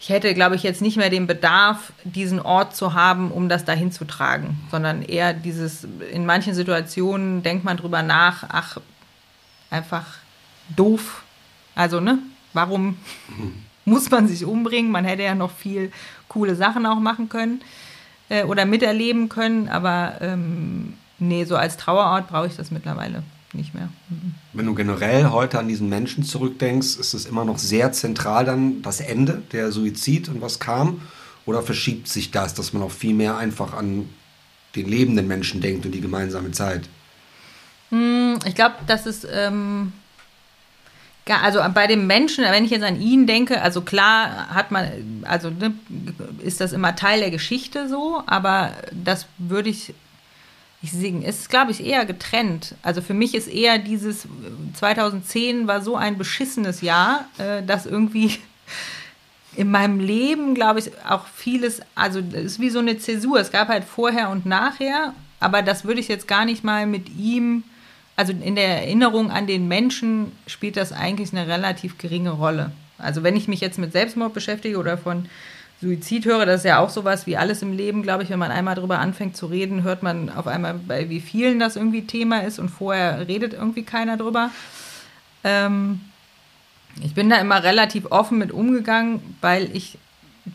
[0.00, 3.66] Ich hätte, glaube ich, jetzt nicht mehr den Bedarf, diesen Ort zu haben, um das
[3.66, 8.78] dahin zu tragen, sondern eher dieses, in manchen Situationen denkt man drüber nach, ach,
[9.70, 10.06] einfach
[10.76, 11.22] doof.
[11.74, 12.18] Also, ne?
[12.52, 12.96] Warum
[13.84, 14.90] muss man sich umbringen?
[14.90, 15.92] Man hätte ja noch viel
[16.28, 17.60] coole Sachen auch machen können
[18.28, 23.74] äh, oder miterleben können, aber ähm, nee, so als Trauerort brauche ich das mittlerweile nicht
[23.74, 23.88] mehr.
[24.08, 24.34] Mhm.
[24.52, 28.82] Wenn du generell heute an diesen Menschen zurückdenkst, ist es immer noch sehr zentral dann
[28.82, 31.02] das Ende, der Suizid und was kam?
[31.46, 34.08] Oder verschiebt sich das, dass man auch viel mehr einfach an
[34.76, 36.88] den lebenden Menschen denkt und die gemeinsame Zeit?
[37.90, 39.92] Hm, ich glaube, das ist, ähm,
[41.26, 45.50] also bei dem Menschen, wenn ich jetzt an ihn denke, also klar hat man, also
[45.50, 45.74] ne,
[46.40, 49.94] ist das immer Teil der Geschichte so, aber das würde ich
[50.82, 52.74] ich singe, ist, glaube ich, eher getrennt.
[52.82, 54.26] Also für mich ist eher dieses
[54.74, 58.38] 2010 war so ein beschissenes Jahr, äh, dass irgendwie
[59.56, 63.38] in meinem Leben, glaube ich, auch vieles, also es ist wie so eine Zäsur.
[63.38, 67.10] Es gab halt vorher und nachher, aber das würde ich jetzt gar nicht mal mit
[67.10, 67.64] ihm,
[68.20, 72.70] also in der Erinnerung an den Menschen spielt das eigentlich eine relativ geringe Rolle.
[72.98, 75.24] Also wenn ich mich jetzt mit Selbstmord beschäftige oder von
[75.80, 78.50] Suizid höre, das ist ja auch sowas wie alles im Leben, glaube ich, wenn man
[78.50, 82.40] einmal darüber anfängt zu reden, hört man auf einmal, bei wie vielen das irgendwie Thema
[82.40, 84.50] ist und vorher redet irgendwie keiner drüber.
[85.42, 86.02] Ähm,
[87.02, 89.96] ich bin da immer relativ offen mit umgegangen, weil ich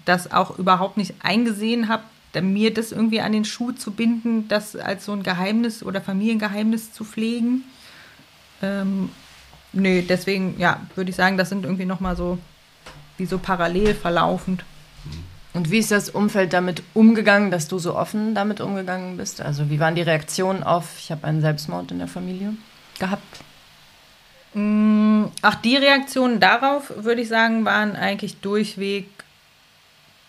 [0.06, 2.04] das auch überhaupt nicht eingesehen habe,
[2.42, 6.92] mir das irgendwie an den Schuh zu binden, das als so ein Geheimnis oder Familiengeheimnis
[6.94, 7.64] zu pflegen.
[8.62, 9.10] Ähm,
[9.74, 12.38] nö, deswegen, ja, würde ich sagen, das sind irgendwie nochmal so,
[13.18, 14.64] wie so parallel verlaufend.
[15.54, 19.40] Und wie ist das Umfeld damit umgegangen, dass du so offen damit umgegangen bist?
[19.40, 22.54] Also wie waren die Reaktionen auf, ich habe einen Selbstmord in der Familie
[23.00, 23.40] gehabt?
[24.54, 29.08] Mm, ach, die Reaktionen darauf, würde ich sagen, waren eigentlich durchweg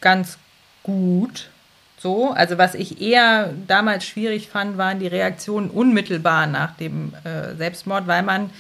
[0.01, 0.39] ganz
[0.85, 1.51] gut.
[1.99, 7.55] So, also was ich eher damals schwierig fand, waren die Reaktionen unmittelbar nach dem äh,
[7.57, 8.51] Selbstmord, weil man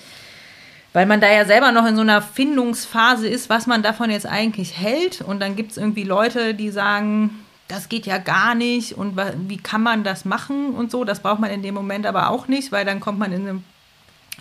[0.96, 4.24] weil man da ja selber noch in so einer Findungsphase ist, was man davon jetzt
[4.24, 5.20] eigentlich hält.
[5.20, 9.58] Und dann gibt es irgendwie Leute, die sagen, das geht ja gar nicht und wie
[9.58, 11.04] kann man das machen und so.
[11.04, 13.62] Das braucht man in dem Moment aber auch nicht, weil dann kommt man in eine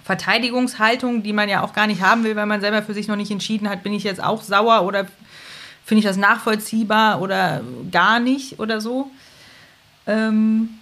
[0.06, 3.18] Verteidigungshaltung, die man ja auch gar nicht haben will, weil man selber für sich noch
[3.18, 5.08] nicht entschieden hat, bin ich jetzt auch sauer oder
[5.86, 9.10] finde ich das nachvollziehbar oder gar nicht oder so.
[10.08, 10.80] Ähm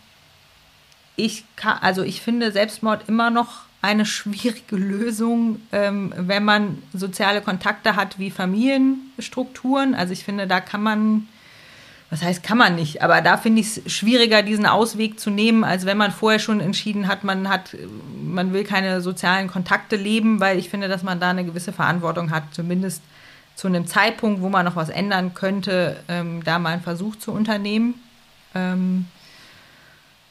[1.16, 7.42] ich kann, also ich finde Selbstmord immer noch eine schwierige Lösung, ähm, wenn man soziale
[7.42, 9.94] Kontakte hat wie Familienstrukturen.
[9.94, 11.28] Also ich finde, da kann man,
[12.10, 15.66] was heißt kann man nicht, aber da finde ich es schwieriger, diesen Ausweg zu nehmen,
[15.66, 17.76] als wenn man vorher schon entschieden hat, man hat,
[18.26, 22.32] man will keine sozialen Kontakte leben, weil ich finde, dass man da eine gewisse Verantwortung
[22.32, 23.02] hat, zumindest
[23.56, 27.32] zu einem Zeitpunkt, wo man noch was ändern könnte, ähm, da mal einen Versuch zu
[27.32, 27.96] unternehmen.
[28.56, 29.06] Ähm,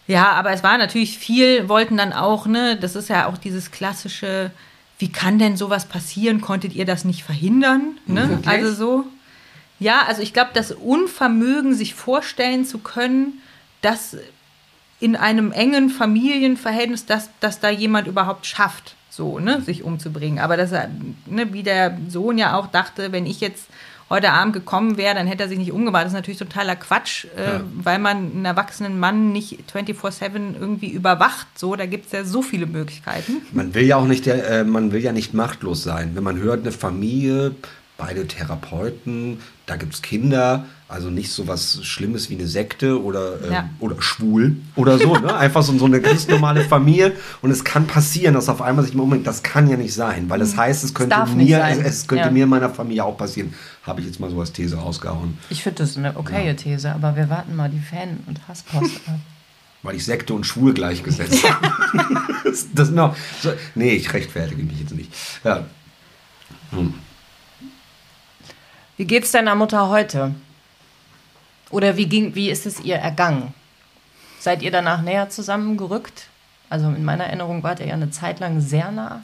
[0.07, 3.71] ja, aber es war natürlich viel, wollten dann auch, ne, das ist ja auch dieses
[3.71, 4.51] klassische,
[4.99, 6.41] wie kann denn sowas passieren?
[6.41, 7.99] Konntet ihr das nicht verhindern?
[8.07, 8.29] Ne?
[8.29, 8.49] Wirklich?
[8.49, 9.05] Also so.
[9.79, 13.41] Ja, also ich glaube, das Unvermögen, sich vorstellen zu können,
[13.81, 14.17] dass
[15.01, 20.39] in einem engen Familienverhältnis, dass, dass da jemand überhaupt schafft, so, ne, sich umzubringen.
[20.39, 20.89] Aber dass er,
[21.27, 23.69] ne, wie der Sohn ja auch dachte, wenn ich jetzt
[24.09, 26.05] heute Abend gekommen wäre, dann hätte er sich nicht umgebracht.
[26.05, 27.61] Das ist natürlich totaler Quatsch, äh, ja.
[27.75, 31.47] weil man einen erwachsenen Mann nicht 24-7 irgendwie überwacht.
[31.57, 33.43] So, da gibt es ja so viele Möglichkeiten.
[33.53, 36.13] Man will ja auch nicht, der, äh, man will ja nicht machtlos sein.
[36.15, 37.55] Wenn man hört, eine Familie,
[38.03, 43.41] beide Therapeuten, da gibt es Kinder, also nicht so was Schlimmes wie eine Sekte oder,
[43.41, 43.71] äh, ja.
[43.79, 45.15] oder schwul oder so.
[45.15, 45.33] Ne?
[45.37, 47.13] Einfach so, so eine ganz normale Familie.
[47.43, 49.25] Und es kann passieren, dass auf einmal sich umbringt.
[49.25, 50.59] Das kann ja nicht sein, weil das mhm.
[50.59, 52.31] heißt, es könnte, mir, es, es, könnte ja.
[52.33, 53.55] mir meiner Familie auch passieren.
[53.85, 55.39] Habe ich jetzt mal so als These ausgehauen.
[55.49, 56.55] Ich finde das eine okaye ja.
[56.55, 59.21] These, aber wir warten mal die Fan- und Hasspost ab.
[59.85, 61.73] Weil ich Sekte und Schwul gleichgesetzt habe.
[62.45, 65.13] das, das noch, so, nee, ich rechtfertige mich jetzt nicht.
[65.45, 65.67] Ja.
[66.73, 66.95] Hm.
[68.97, 70.35] Wie geht's deiner Mutter heute?
[71.71, 73.55] Oder wie, ging, wie ist es ihr ergangen?
[74.39, 76.29] Seid ihr danach näher zusammengerückt?
[76.69, 79.23] Also in meiner Erinnerung wart ihr ja eine Zeit lang sehr nah.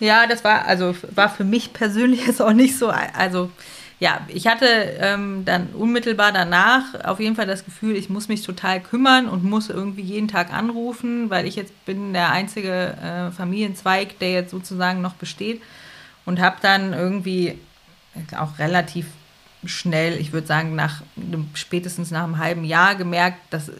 [0.00, 3.50] Ja, das war, also war für mich persönlich jetzt auch nicht so, also
[4.00, 4.66] ja, ich hatte
[5.00, 9.42] ähm, dann unmittelbar danach auf jeden Fall das Gefühl, ich muss mich total kümmern und
[9.42, 14.50] muss irgendwie jeden Tag anrufen, weil ich jetzt bin der einzige äh, Familienzweig, der jetzt
[14.50, 15.60] sozusagen noch besteht
[16.26, 17.58] und habe dann irgendwie
[18.36, 19.06] auch relativ
[19.64, 21.02] schnell, ich würde sagen, nach
[21.54, 23.70] spätestens nach einem halben Jahr gemerkt, das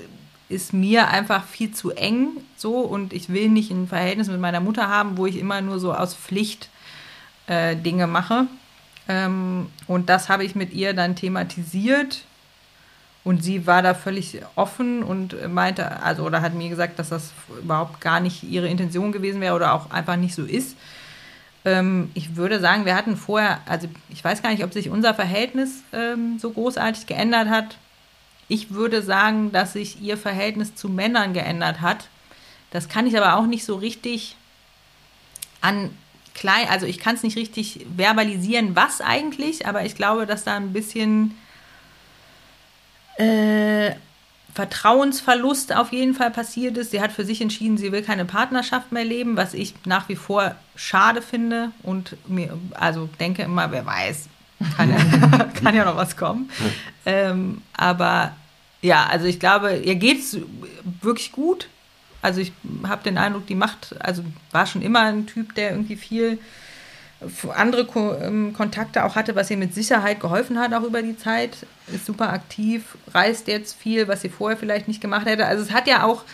[0.49, 4.61] ist mir einfach viel zu eng so und ich will nicht ein Verhältnis mit meiner
[4.61, 6.71] Mutter haben, wo ich immer nur so aus Pflicht
[7.47, 8.47] äh, Dinge mache.
[9.09, 12.25] Ähm, und das habe ich mit ihr dann thematisiert
[13.25, 17.33] und sie war da völlig offen und meinte, also oder hat mir gesagt, dass das
[17.63, 20.77] überhaupt gar nicht ihre Intention gewesen wäre oder auch einfach nicht so ist.
[21.65, 25.15] Ähm, ich würde sagen, wir hatten vorher, also ich weiß gar nicht, ob sich unser
[25.15, 27.77] Verhältnis ähm, so großartig geändert hat.
[28.49, 32.09] Ich würde sagen, dass sich ihr Verhältnis zu Männern geändert hat.
[32.71, 34.37] Das kann ich aber auch nicht so richtig
[35.61, 35.91] an
[36.35, 40.57] klein, also ich kann es nicht richtig verbalisieren, was eigentlich, aber ich glaube, dass da
[40.57, 41.37] ein bisschen
[43.17, 43.93] äh,
[44.55, 46.91] Vertrauensverlust auf jeden Fall passiert ist.
[46.91, 50.17] Sie hat für sich entschieden, sie will keine Partnerschaft mehr leben, was ich nach wie
[50.17, 54.29] vor schade finde und mir, also denke immer, wer weiß,
[54.77, 56.51] kann ja, kann ja noch was kommen.
[57.07, 58.33] Ähm, aber
[58.83, 60.39] ja, also ich glaube, ihr geht es
[61.03, 61.69] wirklich gut
[62.23, 62.53] Also ich
[62.85, 66.39] habe den Eindruck, die macht, also war schon immer ein Typ, der irgendwie viel
[67.55, 71.17] andere Ko ähm, Kontakte auch hatte, was ihr mit Sicherheit geholfen hat, auch über die
[71.17, 71.67] Zeit.
[71.93, 75.47] Ist super aktiv, reist jetzt viel, was sie vorher vielleicht nicht gemacht hätte.
[75.47, 76.25] Also es hat ja auch,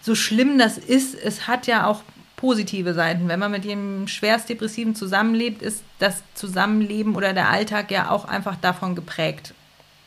[0.00, 2.02] so schlimm das ist, es hat ja auch
[2.36, 3.28] positive Seiten.
[3.28, 8.24] Wenn man mit jemandem schwerst Depressiven zusammenlebt, ist das Zusammenleben oder der Alltag ja auch
[8.24, 9.52] einfach davon geprägt.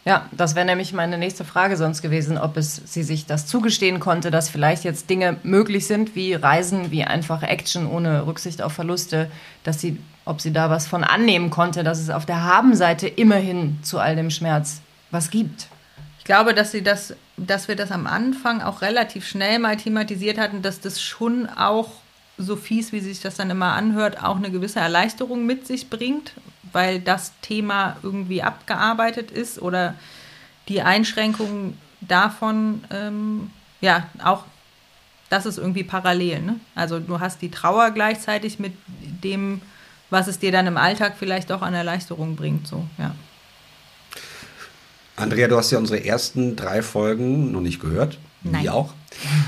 [0.06, 4.02] Ja, das wäre nämlich meine nächste Frage sonst gewesen, ob es sie sich das zugestehen
[4.02, 8.74] konnte, dass vielleicht jetzt Dinge möglich sind, wie Reisen, wie einfach Action ohne Rücksicht auf
[8.74, 9.32] Verluste,
[9.64, 13.80] dass sie, ob sie da was von annehmen konnte, dass es auf der Habenseite immerhin
[13.84, 15.68] zu all dem Schmerz was gibt.
[16.20, 20.38] Ich glaube, dass sie das, dass wir das am Anfang auch relativ schnell mal thematisiert
[20.38, 21.90] hatten, dass das schon auch
[22.38, 26.34] so fies, wie sich das dann immer anhört, auch eine gewisse Erleichterung mit sich bringt,
[26.72, 29.96] weil das Thema irgendwie abgearbeitet ist oder
[30.70, 33.52] die Einschränkungen davon, ähm,
[33.82, 34.46] ja, auch
[35.30, 36.42] das ist irgendwie parallel.
[36.42, 36.60] Ne?
[36.76, 38.74] Also du hast die Trauer gleichzeitig mit
[39.24, 39.62] dem,
[40.10, 42.68] was es dir dann im Alltag vielleicht auch an Erleichterung bringt.
[42.68, 43.16] So, ja.
[45.16, 48.20] Andrea, du hast ja unsere ersten drei Folgen noch nicht gehört.
[48.42, 48.64] Nein.
[48.64, 48.94] Wie auch.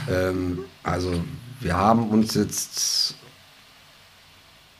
[0.09, 1.23] Ähm, also
[1.59, 3.15] wir haben uns jetzt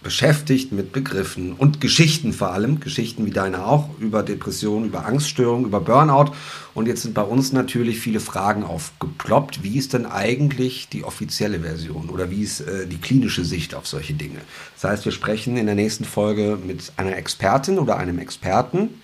[0.06, 5.66] beschäftigt mit Begriffen und Geschichten vor allem, Geschichten wie deine auch, über Depressionen, über Angststörungen,
[5.66, 6.32] über Burnout.
[6.76, 9.64] Und jetzt sind bei uns natürlich viele Fragen aufgeploppt.
[9.64, 13.88] Wie ist denn eigentlich die offizielle Version oder wie ist äh, die klinische Sicht auf
[13.88, 14.41] solche Dinge?
[14.76, 19.01] Das heißt, wir sprechen in der nächsten Folge mit einer Expertin oder einem Experten,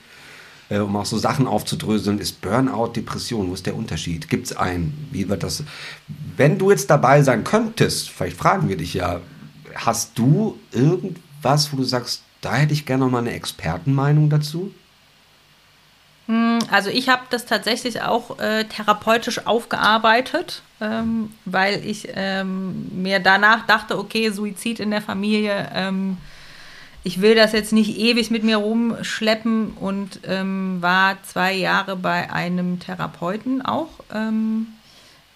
[0.70, 2.20] äh, um auch so Sachen aufzudröseln.
[2.20, 3.50] Ist Burnout Depression?
[3.50, 4.30] Wo ist der Unterschied?
[4.30, 5.08] Gibt es einen?
[5.12, 5.64] Wie wird das?
[6.38, 9.20] Wenn du jetzt dabei sein könntest, vielleicht fragen wir dich ja,
[9.76, 14.74] Hast du irgendwas, wo du sagst, da hätte ich gerne noch mal eine Expertenmeinung dazu?
[16.28, 23.20] Hm, also ich habe das tatsächlich auch äh, therapeutisch aufgearbeitet, ähm, weil ich ähm, mir
[23.20, 26.18] danach dachte, okay, Suizid in der Familie, ähm,
[27.04, 32.32] ich will das jetzt nicht ewig mit mir rumschleppen und ähm, war zwei Jahre bei
[32.32, 34.68] einem Therapeuten auch ähm,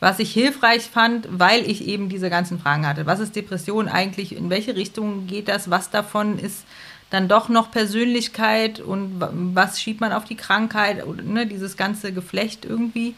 [0.06, 3.08] was ich hilfreich fand, weil ich eben diese ganzen Fragen hatte.
[3.08, 4.38] Was ist Depression eigentlich?
[4.38, 5.72] In welche Richtung geht das?
[5.72, 6.64] Was davon ist
[7.10, 9.20] dann doch noch Persönlichkeit und
[9.56, 11.04] was schiebt man auf die Krankheit?
[11.26, 13.16] Ne, dieses ganze Geflecht irgendwie.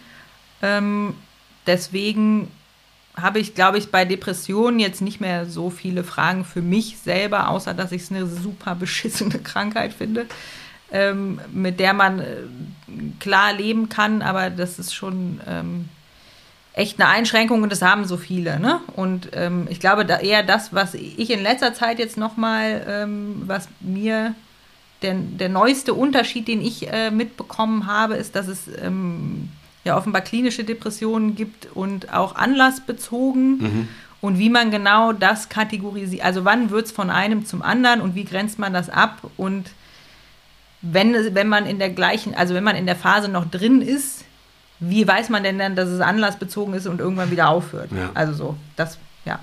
[0.62, 1.16] Ähm,
[1.66, 2.50] deswegen
[3.18, 7.50] habe ich, glaube ich, bei Depressionen jetzt nicht mehr so viele Fragen für mich selber,
[7.50, 10.26] außer dass ich es eine super beschissene Krankheit finde,
[10.94, 12.38] ähm, mit der man äh,
[13.20, 15.90] klar leben kann, aber das ist schon ähm,
[16.78, 18.60] echt eine Einschränkung und das haben so viele.
[18.60, 18.80] Ne?
[18.96, 23.42] Und ähm, ich glaube, da eher das, was ich in letzter Zeit jetzt nochmal, ähm,
[23.48, 24.36] was mir
[25.02, 29.50] der, der neueste Unterschied, den ich äh, mitbekommen habe, ist, dass es ähm,
[29.86, 33.58] ja offenbar klinische Depressionen gibt und auch anlassbezogen.
[33.58, 33.88] Mhm.
[34.22, 38.14] Und wie man genau das kategorisiert, also wann wird es von einem zum anderen und
[38.14, 39.30] wie grenzt man das ab?
[39.36, 39.72] Und
[40.84, 44.26] wenn, wenn man in der gleichen, also wenn man in der Phase noch drin ist,
[44.80, 47.92] wie weiß man denn dann, dass es anlassbezogen ist und irgendwann wieder aufhört?
[47.92, 48.12] Ja.
[48.14, 49.40] Also so, das, ja,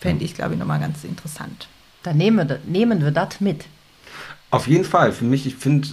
[0.00, 1.68] fände ich, glaube ich, nochmal ganz interessant.
[2.02, 3.64] Dann nehmen wir, nehmen wir das mit.
[4.50, 5.12] Auf jeden Fall.
[5.12, 5.88] Für mich, ich finde,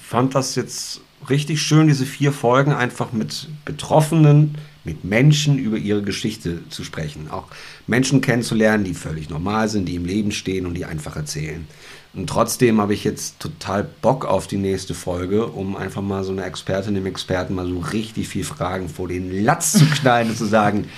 [0.00, 6.02] fand das jetzt richtig schön, diese vier Folgen einfach mit Betroffenen, mit Menschen über ihre
[6.02, 7.30] Geschichte zu sprechen.
[7.30, 7.48] Auch
[7.86, 11.66] Menschen kennenzulernen, die völlig normal sind, die im Leben stehen und die einfach erzählen.
[12.14, 16.32] Und trotzdem habe ich jetzt total Bock auf die nächste Folge, um einfach mal so
[16.32, 20.36] eine Expertin, dem Experten mal so richtig viel Fragen vor den Latz zu knallen und
[20.36, 20.88] zu sagen,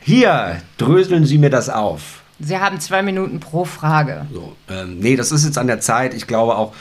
[0.00, 2.22] hier, dröseln Sie mir das auf.
[2.38, 4.26] Sie haben zwei Minuten pro Frage.
[4.32, 6.14] So, ähm, nee, das ist jetzt an der Zeit.
[6.14, 6.74] Ich glaube auch,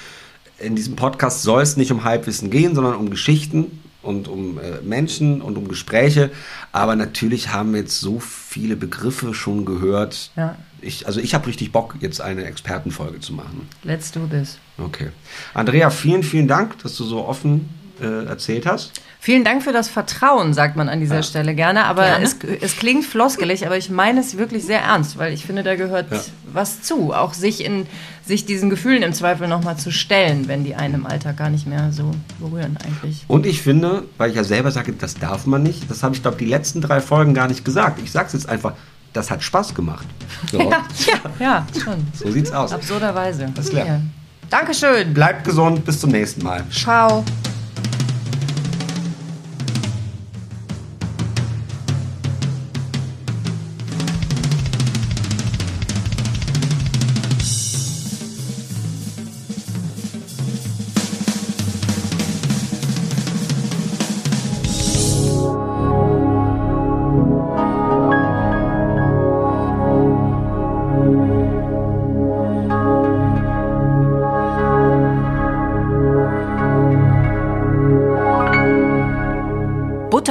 [0.60, 4.82] in diesem Podcast soll es nicht um Halbwissen gehen, sondern um Geschichten und um äh,
[4.84, 6.32] Menschen und um Gespräche.
[6.72, 10.32] Aber natürlich haben wir jetzt so viele Begriffe schon gehört.
[10.36, 10.56] Ja.
[10.82, 13.68] Ich, also ich habe richtig Bock, jetzt eine Expertenfolge zu machen.
[13.84, 14.58] Let's do this.
[14.78, 15.10] Okay.
[15.54, 17.70] Andrea, vielen, vielen Dank, dass du so offen
[18.02, 18.92] äh, erzählt hast.
[19.20, 21.24] Vielen Dank für das Vertrauen, sagt man an dieser ja.
[21.24, 21.86] Stelle gerne.
[21.86, 22.24] Aber gerne.
[22.24, 25.76] Es, es klingt floskelig, aber ich meine es wirklich sehr ernst, weil ich finde, da
[25.76, 26.22] gehört ja.
[26.52, 27.14] was zu.
[27.14, 27.88] Auch sich in
[28.24, 31.68] sich diesen Gefühlen im Zweifel nochmal zu stellen, wenn die einen im Alltag gar nicht
[31.68, 33.24] mehr so berühren eigentlich.
[33.28, 36.22] Und ich finde, weil ich ja selber sage, das darf man nicht, das habe ich
[36.22, 38.00] glaube die letzten drei Folgen gar nicht gesagt.
[38.04, 38.74] Ich sage es jetzt einfach,
[39.16, 40.06] das hat Spaß gemacht.
[40.52, 40.60] So.
[40.60, 42.06] ja, ja, ja, schon.
[42.14, 42.74] So sieht's aus.
[42.74, 43.50] Absurderweise.
[43.56, 43.86] Das ist klar.
[43.88, 44.02] Ja.
[44.50, 45.14] Dankeschön.
[45.14, 46.64] Bleibt gesund, bis zum nächsten Mal.
[46.70, 47.24] Ciao.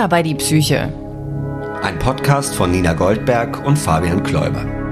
[0.04, 0.92] Butter bei die Psyche.
[1.82, 4.83] Ein Podcast von Nina Goldberg und Fabian Kläuber.